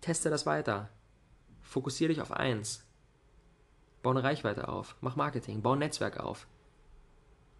teste 0.00 0.30
das 0.30 0.46
weiter 0.46 0.90
Fokussiere 1.64 2.12
dich 2.12 2.22
auf 2.22 2.30
eins. 2.30 2.84
Bau 4.02 4.10
eine 4.10 4.22
Reichweite 4.22 4.68
auf, 4.68 4.96
mach 5.00 5.16
Marketing, 5.16 5.62
bau 5.62 5.72
ein 5.72 5.80
Netzwerk 5.80 6.20
auf. 6.20 6.46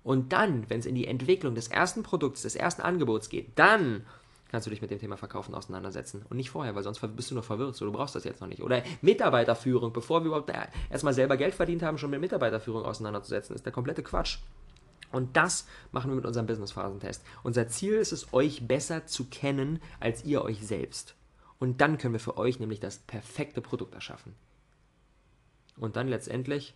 Und 0.05 0.33
dann, 0.33 0.69
wenn 0.69 0.81
es 0.81 0.87
in 0.87 0.95
die 0.95 1.07
Entwicklung 1.07 1.55
des 1.55 1.69
ersten 1.69 2.03
Produkts, 2.03 2.43
des 2.43 2.55
ersten 2.55 2.83
Angebots 2.83 3.31
geht, 3.31 3.59
dann 3.59 4.05
kannst 4.51 4.67
du 4.67 4.71
dich 4.71 4.83
mit 4.83 4.91
dem 4.91 5.01
Thema 5.01 5.17
Verkaufen 5.17 5.55
auseinandersetzen. 5.55 6.25
Und 6.29 6.37
nicht 6.37 6.51
vorher, 6.51 6.77
weil 6.77 6.83
sonst 6.83 7.01
bist 7.17 7.31
du 7.31 7.35
noch 7.35 7.45
verwirrt, 7.45 7.75
so 7.75 7.87
du 7.87 7.93
brauchst 7.93 8.15
das 8.15 8.25
jetzt 8.25 8.41
noch 8.41 8.47
nicht. 8.47 8.63
Oder 8.63 8.83
Mitarbeiterführung, 9.01 9.93
bevor 9.93 10.21
wir 10.21 10.27
überhaupt 10.27 10.53
erstmal 10.91 11.15
selber 11.15 11.37
Geld 11.37 11.55
verdient 11.55 11.83
haben, 11.83 11.99
schon 11.99 12.11
mit 12.11 12.21
Mitarbeiterführung 12.21 12.85
auseinanderzusetzen, 12.85 13.57
ist 13.57 13.65
der 13.65 13.73
komplette 13.73 14.03
Quatsch. 14.03 14.39
Und 15.11 15.37
das 15.37 15.67
machen 15.91 16.11
wir 16.11 16.17
mit 16.17 16.27
unserem 16.27 16.47
Business-Phasentest. 16.47 17.25
Unser 17.43 17.69
Ziel 17.69 17.95
ist 17.95 18.13
es, 18.13 18.33
euch 18.33 18.69
besser 18.69 19.07
zu 19.07 19.25
kennen 19.25 19.81
als 19.99 20.25
ihr 20.25 20.43
euch 20.43 20.65
selbst. 20.65 21.15
Und 21.59 21.81
dann 21.81 21.99
können 21.99 22.15
wir 22.15 22.21
für 22.21 22.37
euch 22.37 22.61
nämlich 22.61 22.81
das 22.81 22.99
perfekte 22.99 23.61
Produkt 23.61 23.95
erschaffen. 23.95 24.35
Und 25.77 25.97
dann 25.97 26.09
letztendlich, 26.09 26.75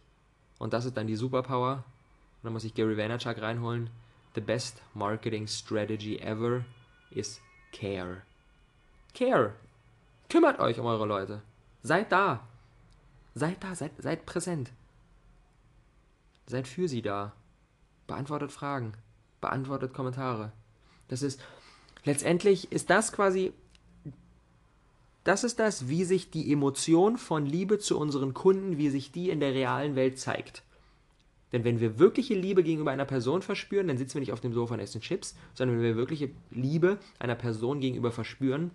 und 0.58 0.72
das 0.72 0.84
ist 0.84 0.96
dann 0.96 1.06
die 1.06 1.16
Superpower, 1.16 1.76
und 1.76 2.44
dann 2.44 2.52
muss 2.52 2.64
ich 2.64 2.74
Gary 2.74 2.96
Vaynerchuk 2.96 3.40
reinholen, 3.40 3.90
the 4.34 4.40
best 4.40 4.82
marketing 4.94 5.46
strategy 5.46 6.18
ever 6.18 6.64
is 7.10 7.40
care. 7.72 8.22
Care. 9.14 9.54
Kümmert 10.28 10.60
euch 10.60 10.78
um 10.78 10.86
eure 10.86 11.06
Leute. 11.06 11.42
Seid 11.82 12.12
da. 12.12 12.46
Seid 13.34 13.62
da, 13.62 13.74
seid, 13.74 13.92
seid 13.98 14.26
präsent. 14.26 14.70
Seid 16.46 16.68
für 16.68 16.88
sie 16.88 17.02
da. 17.02 17.32
Beantwortet 18.06 18.52
Fragen. 18.52 18.94
Beantwortet 19.40 19.92
Kommentare. 19.92 20.52
Das 21.08 21.22
ist, 21.22 21.40
letztendlich 22.04 22.72
ist 22.72 22.90
das 22.90 23.12
quasi 23.12 23.52
das 25.28 25.44
ist 25.44 25.58
das, 25.58 25.88
wie 25.88 26.04
sich 26.04 26.30
die 26.30 26.50
Emotion 26.50 27.18
von 27.18 27.44
Liebe 27.44 27.78
zu 27.78 27.98
unseren 27.98 28.32
Kunden, 28.32 28.78
wie 28.78 28.88
sich 28.88 29.12
die 29.12 29.28
in 29.28 29.40
der 29.40 29.52
realen 29.52 29.94
Welt 29.94 30.18
zeigt. 30.18 30.62
Denn 31.52 31.64
wenn 31.64 31.80
wir 31.80 31.98
wirkliche 31.98 32.32
Liebe 32.32 32.62
gegenüber 32.62 32.92
einer 32.92 33.04
Person 33.04 33.42
verspüren, 33.42 33.88
dann 33.88 33.98
sitzen 33.98 34.14
wir 34.14 34.20
nicht 34.20 34.32
auf 34.32 34.40
dem 34.40 34.54
Sofa 34.54 34.72
und 34.72 34.80
essen 34.80 35.02
Chips, 35.02 35.36
sondern 35.52 35.76
wenn 35.76 35.84
wir 35.84 35.96
wirkliche 35.96 36.30
Liebe 36.50 36.96
einer 37.18 37.34
Person 37.34 37.80
gegenüber 37.80 38.10
verspüren, 38.10 38.70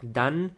dann, 0.00 0.52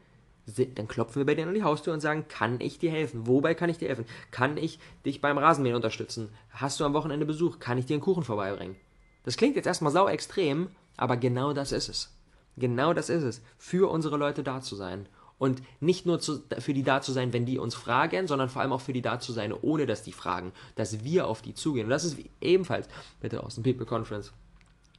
dann 0.76 0.86
klopfen 0.86 1.16
wir 1.16 1.26
bei 1.26 1.34
denen 1.34 1.48
an 1.48 1.54
die 1.54 1.64
Haustür 1.64 1.92
und 1.92 2.00
sagen, 2.00 2.26
kann 2.28 2.60
ich 2.60 2.78
dir 2.78 2.92
helfen? 2.92 3.26
Wobei 3.26 3.54
kann 3.54 3.70
ich 3.70 3.78
dir 3.78 3.88
helfen? 3.88 4.06
Kann 4.30 4.56
ich 4.56 4.78
dich 5.04 5.20
beim 5.20 5.36
Rasenmähen 5.36 5.74
unterstützen? 5.74 6.28
Hast 6.50 6.78
du 6.78 6.84
am 6.84 6.94
Wochenende 6.94 7.26
Besuch? 7.26 7.58
Kann 7.58 7.76
ich 7.76 7.86
dir 7.86 7.94
einen 7.94 8.02
Kuchen 8.02 8.22
vorbeibringen? 8.22 8.76
Das 9.24 9.36
klingt 9.36 9.56
jetzt 9.56 9.66
erstmal 9.66 9.92
sau 9.92 10.06
extrem, 10.06 10.68
aber 10.96 11.16
genau 11.16 11.52
das 11.52 11.72
ist 11.72 11.88
es. 11.88 12.16
Genau 12.56 12.94
das 12.94 13.08
ist 13.08 13.24
es. 13.24 13.42
Für 13.58 13.90
unsere 13.90 14.16
Leute 14.16 14.44
da 14.44 14.60
zu 14.60 14.76
sein 14.76 15.08
und 15.38 15.62
nicht 15.80 16.06
nur 16.06 16.20
zu, 16.20 16.42
für 16.58 16.74
die 16.74 16.82
da 16.82 17.00
zu 17.00 17.12
sein, 17.12 17.32
wenn 17.32 17.46
die 17.46 17.58
uns 17.58 17.74
fragen, 17.74 18.26
sondern 18.26 18.48
vor 18.48 18.62
allem 18.62 18.72
auch 18.72 18.80
für 18.80 18.92
die 18.92 19.02
da 19.02 19.18
zu 19.18 19.32
sein, 19.32 19.52
ohne 19.52 19.86
dass 19.86 20.02
die 20.02 20.12
fragen, 20.12 20.52
dass 20.76 21.04
wir 21.04 21.26
auf 21.26 21.42
die 21.42 21.54
zugehen. 21.54 21.86
Und 21.86 21.90
das 21.90 22.04
ist 22.04 22.18
ebenfalls 22.40 22.88
mit 23.20 23.32
der 23.32 23.44
Austin 23.44 23.62
People 23.62 23.86
Conference 23.86 24.32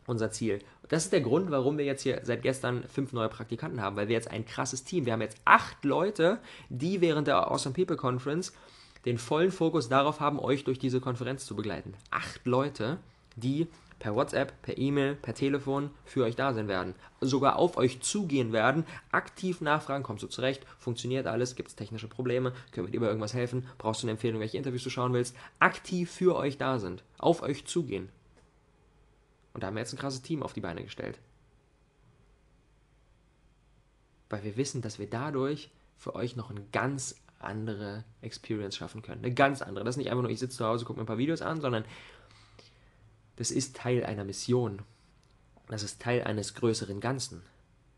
unser 0.08 0.32
Ziel. 0.32 0.60
Das 0.90 1.06
ist 1.06 1.14
der 1.14 1.22
Grund, 1.22 1.50
warum 1.50 1.78
wir 1.78 1.86
jetzt 1.86 2.04
hier 2.04 2.22
seit 2.24 2.44
gestern 2.44 2.84
fünf 2.84 3.12
neue 3.12 3.30
Praktikanten 3.30 3.82
haben, 3.82 3.96
weil 3.96 4.08
wir 4.08 4.16
jetzt 4.16 4.30
ein 4.30 4.46
krasses 4.46 4.84
Team, 4.84 5.06
wir 5.06 5.14
haben 5.14 5.22
jetzt 5.22 5.38
acht 5.46 5.84
Leute, 5.84 6.40
die 6.70 7.02
während 7.02 7.28
der 7.28 7.50
Awesome 7.52 7.74
People 7.74 7.96
Conference 7.96 8.54
den 9.06 9.18
vollen 9.18 9.52
Fokus 9.52 9.90
darauf 9.90 10.20
haben, 10.20 10.40
euch 10.40 10.64
durch 10.64 10.80
diese 10.80 11.00
Konferenz 11.00 11.46
zu 11.46 11.56
begleiten. 11.56 11.94
Acht 12.12 12.46
Leute, 12.46 12.98
die 13.36 13.68
per 14.00 14.16
WhatsApp, 14.16 14.62
per 14.62 14.78
E-Mail, 14.78 15.16
per 15.16 15.34
Telefon 15.34 15.90
für 16.04 16.24
euch 16.24 16.36
da 16.36 16.54
sein 16.54 16.68
werden. 16.68 16.96
Sogar 17.22 17.58
auf 17.58 17.78
euch 17.78 18.02
zugehen 18.02 18.52
werden, 18.54 18.86
aktiv 19.12 19.62
nachfragen, 19.62 20.04
kommst 20.04 20.24
du 20.24 20.28
zurecht, 20.28 20.66
funktioniert 20.78 21.28
alles, 21.28 21.56
gibt 21.56 21.70
es 21.70 21.76
technische 21.76 22.08
Probleme, 22.08 22.54
können 22.72 22.88
wir 22.88 22.92
dir 22.92 23.00
bei 23.00 23.08
irgendwas 23.08 23.34
helfen, 23.34 23.68
brauchst 23.78 24.04
du 24.04 24.08
eine 24.08 24.12
Empfehlung, 24.12 24.42
welche 24.42 24.58
Interviews 24.58 24.84
du 24.84 24.90
schauen 24.90 25.14
willst, 25.14 25.36
aktiv 25.60 26.12
für 26.12 26.36
euch 26.36 26.58
da 26.58 26.80
sind, 26.80 27.04
auf 27.18 27.42
euch 27.42 27.66
zugehen. 27.66 28.10
Und 29.54 29.64
da 29.64 29.68
haben 29.68 29.76
wir 29.76 29.82
jetzt 29.82 29.94
ein 29.94 30.00
krasses 30.00 30.22
Team 30.22 30.44
auf 30.44 30.54
die 30.54 30.62
Beine 30.62 30.84
gestellt. 30.84 31.18
Weil 34.30 34.44
wir 34.44 34.58
wissen, 34.58 34.82
dass 34.82 35.00
wir 35.00 35.10
dadurch 35.10 35.72
für 35.98 36.14
euch 36.16 36.36
noch 36.36 36.50
eine 36.50 36.66
ganz 36.74 37.16
andere 37.40 38.04
Experience 38.22 38.76
schaffen 38.76 39.02
können. 39.02 39.24
Eine 39.24 39.34
ganz 39.34 39.62
andere. 39.62 39.86
Das 39.86 39.94
ist 39.94 39.98
nicht 39.98 40.10
einfach 40.10 40.24
nur, 40.24 40.32
ich 40.32 40.40
sitze 40.40 40.58
zu 40.58 40.66
Hause, 40.66 40.86
gucke 40.86 41.00
mir 41.00 41.04
ein 41.04 41.08
paar 41.08 41.18
Videos 41.18 41.42
an, 41.42 41.62
sondern 41.62 41.86
das 43.36 43.52
ist 43.52 43.76
Teil 43.76 44.04
einer 44.06 44.24
Mission. 44.24 44.82
Das 45.68 45.84
ist 45.84 46.02
Teil 46.02 46.24
eines 46.24 46.54
größeren 46.54 47.00
Ganzen. 47.00 47.42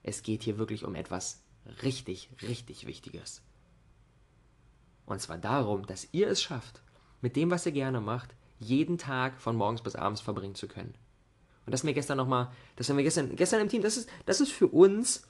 Es 0.04 0.24
geht 0.24 0.44
hier 0.44 0.58
wirklich 0.58 0.86
um 0.86 0.96
etwas 0.96 1.44
richtig, 1.84 2.30
richtig 2.42 2.88
Wichtiges. 2.88 3.42
Und 5.06 5.22
zwar 5.22 5.38
darum, 5.38 5.86
dass 5.86 6.08
ihr 6.12 6.28
es 6.28 6.42
schafft, 6.42 6.82
mit 7.22 7.36
dem, 7.36 7.52
was 7.52 7.66
ihr 7.66 7.72
gerne 7.72 8.02
macht, 8.02 8.36
jeden 8.60 8.98
Tag 8.98 9.40
von 9.40 9.56
morgens 9.56 9.82
bis 9.82 9.96
abends 9.96 10.22
verbringen 10.22 10.56
zu 10.56 10.68
können. 10.68 10.96
Und 11.66 11.74
das 11.74 11.84
mir 11.84 11.94
gestern 11.94 12.18
nochmal, 12.18 12.50
das 12.78 12.90
haben 12.90 12.98
wir 12.98 13.04
gestern, 13.04 13.36
gestern 13.36 13.62
im 13.62 13.70
Team, 13.70 13.82
das 13.82 13.98
ist, 13.98 14.10
das 14.26 14.40
ist 14.40 14.52
für 14.52 14.68
uns, 14.68 15.28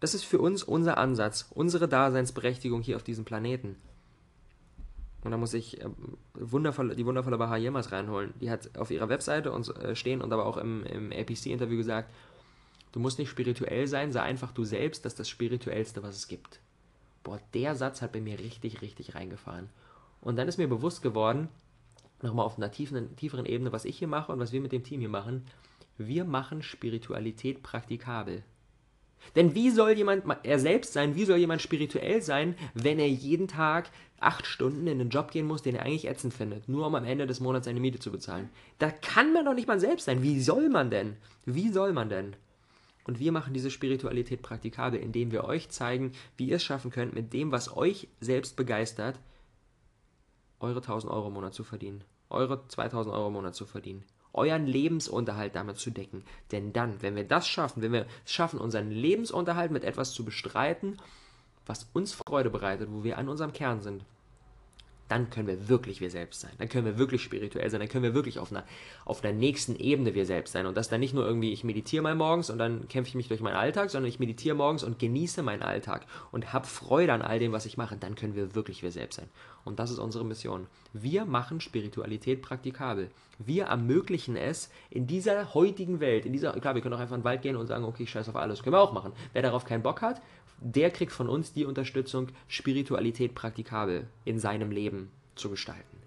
das 0.00 0.14
ist 0.14 0.24
für 0.24 0.38
uns 0.38 0.62
unser 0.62 0.98
Ansatz, 0.98 1.46
unsere 1.50 1.88
Daseinsberechtigung 1.88 2.82
hier 2.82 2.96
auf 2.96 3.02
diesem 3.02 3.24
Planeten. 3.24 3.76
Und 5.24 5.30
da 5.30 5.38
muss 5.38 5.54
ich 5.54 5.80
äh, 5.80 5.88
wundervoll, 6.34 6.94
die 6.94 7.06
wundervolle 7.06 7.38
Baha 7.38 7.56
Yilmaz 7.56 7.90
reinholen. 7.90 8.34
Die 8.40 8.50
hat 8.50 8.76
auf 8.76 8.90
ihrer 8.90 9.08
Webseite 9.08 9.50
uns, 9.50 9.70
äh, 9.70 9.96
stehen 9.96 10.20
und 10.20 10.32
aber 10.32 10.46
auch 10.46 10.58
im, 10.58 10.84
im 10.84 11.10
APC-Interview 11.10 11.78
gesagt, 11.78 12.12
du 12.92 13.00
musst 13.00 13.18
nicht 13.18 13.30
spirituell 13.30 13.88
sein, 13.88 14.12
sei 14.12 14.20
einfach 14.20 14.52
du 14.52 14.64
selbst, 14.64 15.04
das 15.04 15.14
ist 15.14 15.20
das 15.20 15.28
Spirituellste, 15.28 16.02
was 16.02 16.16
es 16.16 16.28
gibt. 16.28 16.60
Boah, 17.24 17.40
der 17.54 17.74
Satz 17.74 18.02
hat 18.02 18.12
bei 18.12 18.20
mir 18.20 18.38
richtig, 18.38 18.82
richtig 18.82 19.14
reingefahren. 19.14 19.70
Und 20.20 20.36
dann 20.36 20.46
ist 20.46 20.58
mir 20.58 20.68
bewusst 20.68 21.00
geworden, 21.00 21.48
nochmal 22.22 22.44
auf 22.44 22.58
einer 22.58 22.70
tiefen, 22.70 23.16
tieferen 23.16 23.46
Ebene, 23.46 23.72
was 23.72 23.86
ich 23.86 23.98
hier 23.98 24.08
mache 24.08 24.30
und 24.30 24.38
was 24.38 24.52
wir 24.52 24.60
mit 24.60 24.72
dem 24.72 24.84
Team 24.84 25.00
hier 25.00 25.08
machen. 25.08 25.46
Wir 25.96 26.24
machen 26.24 26.62
Spiritualität 26.62 27.62
praktikabel. 27.62 28.42
Denn 29.36 29.54
wie 29.54 29.70
soll 29.70 29.92
jemand 29.92 30.24
er 30.42 30.58
selbst 30.58 30.92
sein, 30.92 31.14
wie 31.14 31.24
soll 31.24 31.38
jemand 31.38 31.62
spirituell 31.62 32.22
sein, 32.22 32.56
wenn 32.74 32.98
er 32.98 33.08
jeden 33.08 33.48
Tag 33.48 33.90
acht 34.20 34.46
Stunden 34.46 34.86
in 34.86 34.98
den 34.98 35.10
Job 35.10 35.30
gehen 35.30 35.46
muss, 35.46 35.62
den 35.62 35.74
er 35.74 35.82
eigentlich 35.82 36.08
ätzend 36.08 36.34
findet, 36.34 36.68
nur 36.68 36.86
um 36.86 36.94
am 36.94 37.04
Ende 37.04 37.26
des 37.26 37.40
Monats 37.40 37.66
seine 37.66 37.80
Miete 37.80 37.98
zu 37.98 38.10
bezahlen? 38.10 38.48
Da 38.78 38.90
kann 38.90 39.32
man 39.32 39.44
doch 39.44 39.54
nicht 39.54 39.68
mal 39.68 39.80
selbst 39.80 40.04
sein. 40.04 40.22
Wie 40.22 40.40
soll 40.40 40.68
man 40.68 40.90
denn? 40.90 41.16
Wie 41.44 41.70
soll 41.70 41.92
man 41.92 42.08
denn? 42.08 42.36
Und 43.06 43.18
wir 43.18 43.32
machen 43.32 43.52
diese 43.52 43.70
Spiritualität 43.70 44.40
praktikabel, 44.42 44.98
indem 44.98 45.30
wir 45.30 45.44
euch 45.44 45.68
zeigen, 45.68 46.12
wie 46.36 46.48
ihr 46.48 46.56
es 46.56 46.64
schaffen 46.64 46.90
könnt, 46.90 47.14
mit 47.14 47.32
dem, 47.32 47.52
was 47.52 47.76
euch 47.76 48.08
selbst 48.20 48.56
begeistert, 48.56 49.20
eure 50.58 50.80
1000 50.80 51.12
Euro 51.12 51.28
im 51.28 51.34
Monat 51.34 51.52
zu 51.52 51.64
verdienen, 51.64 52.02
eure 52.30 52.66
2000 52.66 53.14
Euro 53.14 53.26
im 53.28 53.34
Monat 53.34 53.54
zu 53.54 53.66
verdienen, 53.66 54.04
euren 54.34 54.66
Lebensunterhalt 54.66 55.54
damit 55.54 55.78
zu 55.78 55.90
decken. 55.90 56.24
Denn 56.52 56.72
dann, 56.72 57.00
wenn 57.02 57.16
wir 57.16 57.24
das 57.24 57.48
schaffen, 57.48 57.82
wenn 57.82 57.92
wir 57.92 58.06
es 58.24 58.32
schaffen, 58.32 58.60
unseren 58.60 58.90
Lebensunterhalt 58.90 59.70
mit 59.70 59.84
etwas 59.84 60.12
zu 60.12 60.24
bestreiten, 60.24 60.96
was 61.66 61.88
uns 61.92 62.12
Freude 62.12 62.50
bereitet, 62.50 62.88
wo 62.90 63.04
wir 63.04 63.18
an 63.18 63.28
unserem 63.28 63.52
Kern 63.52 63.80
sind, 63.80 64.04
dann 65.08 65.28
können 65.28 65.46
wir 65.46 65.68
wirklich 65.68 66.00
wir 66.00 66.10
selbst 66.10 66.40
sein. 66.40 66.52
Dann 66.58 66.68
können 66.68 66.86
wir 66.86 66.98
wirklich 66.98 67.22
spirituell 67.22 67.68
sein. 67.68 67.80
Dann 67.80 67.88
können 67.88 68.04
wir 68.04 68.14
wirklich 68.14 68.38
auf 68.38 68.50
einer, 68.50 68.64
auf 69.04 69.22
einer 69.22 69.32
nächsten 69.32 69.76
Ebene 69.76 70.14
wir 70.14 70.24
selbst 70.24 70.52
sein. 70.52 70.66
Und 70.66 70.76
das 70.76 70.88
dann 70.88 71.00
nicht 71.00 71.14
nur 71.14 71.26
irgendwie, 71.26 71.52
ich 71.52 71.62
meditiere 71.62 72.02
mal 72.02 72.14
morgens 72.14 72.48
und 72.48 72.58
dann 72.58 72.88
kämpfe 72.88 73.10
ich 73.10 73.14
mich 73.14 73.28
durch 73.28 73.40
meinen 73.40 73.56
Alltag, 73.56 73.90
sondern 73.90 74.08
ich 74.08 74.18
meditiere 74.18 74.56
morgens 74.56 74.82
und 74.82 74.98
genieße 74.98 75.42
meinen 75.42 75.62
Alltag 75.62 76.06
und 76.32 76.52
habe 76.52 76.66
Freude 76.66 77.12
an 77.12 77.22
all 77.22 77.38
dem, 77.38 77.52
was 77.52 77.66
ich 77.66 77.76
mache. 77.76 77.96
Dann 77.96 78.14
können 78.14 78.34
wir 78.34 78.54
wirklich 78.54 78.82
wir 78.82 78.90
selbst 78.90 79.16
sein. 79.16 79.28
Und 79.64 79.78
das 79.78 79.90
ist 79.90 79.98
unsere 79.98 80.24
Mission. 80.24 80.66
Wir 80.92 81.24
machen 81.26 81.60
Spiritualität 81.60 82.40
praktikabel. 82.42 83.10
Wir 83.38 83.64
ermöglichen 83.64 84.36
es 84.36 84.70
in 84.90 85.06
dieser 85.06 85.54
heutigen 85.54 86.00
Welt, 86.00 86.24
in 86.24 86.32
dieser, 86.32 86.52
klar, 86.60 86.74
wir 86.74 86.82
können 86.82 86.94
auch 86.94 87.00
einfach 87.00 87.16
in 87.16 87.22
den 87.22 87.26
Wald 87.26 87.42
gehen 87.42 87.56
und 87.56 87.66
sagen, 87.66 87.84
okay, 87.84 88.06
scheiß 88.06 88.28
auf 88.28 88.36
alles. 88.36 88.62
Können 88.62 88.74
wir 88.74 88.80
auch 88.80 88.92
machen. 88.92 89.12
Wer 89.32 89.42
darauf 89.42 89.64
keinen 89.64 89.82
Bock 89.82 90.02
hat, 90.02 90.22
der 90.60 90.90
kriegt 90.90 91.12
von 91.12 91.28
uns 91.28 91.52
die 91.52 91.64
Unterstützung, 91.64 92.28
Spiritualität 92.48 93.34
praktikabel 93.34 94.06
in 94.24 94.38
seinem 94.38 94.70
Leben 94.70 95.10
zu 95.34 95.50
gestalten. 95.50 95.98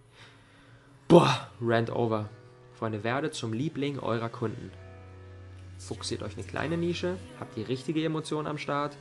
Boah, 1.08 1.50
Rant 1.62 1.90
over. 1.90 2.30
Freunde, 2.74 3.04
werdet 3.04 3.34
zum 3.34 3.54
Liebling 3.54 4.00
eurer 4.00 4.30
Kunden. 4.30 4.72
Fokussiert 5.80 6.24
euch 6.24 6.36
eine 6.36 6.46
kleine 6.46 6.78
Nische, 6.78 7.18
habt 7.40 7.56
die 7.56 7.64
richtige 7.64 8.04
Emotion 8.04 8.48
am 8.48 8.58
Start, 8.58 8.98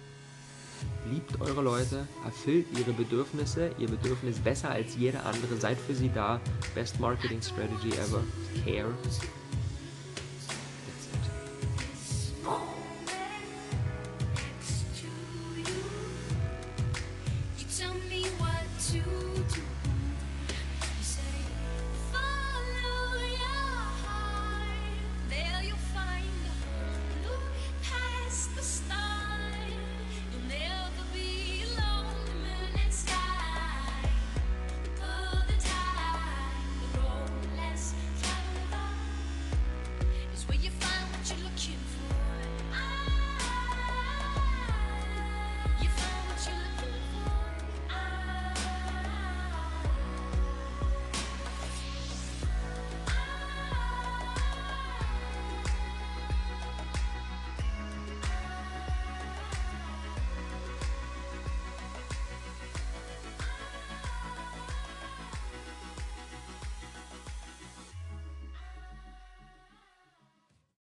liebt 1.10 1.40
eure 1.40 1.62
Leute, 1.62 2.06
erfüllt 2.24 2.66
ihre 2.78 2.92
Bedürfnisse, 2.92 3.70
ihr 3.78 3.88
Bedürfnis 3.88 4.38
besser 4.38 4.70
als 4.70 4.96
jeder 4.96 5.24
andere, 5.24 5.56
seid 5.56 5.78
für 5.78 5.94
sie 5.94 6.10
da. 6.10 6.40
Best 6.74 7.00
Marketing 7.00 7.40
Strategy 7.40 7.90
ever. 7.92 8.22
Care. 8.64 8.92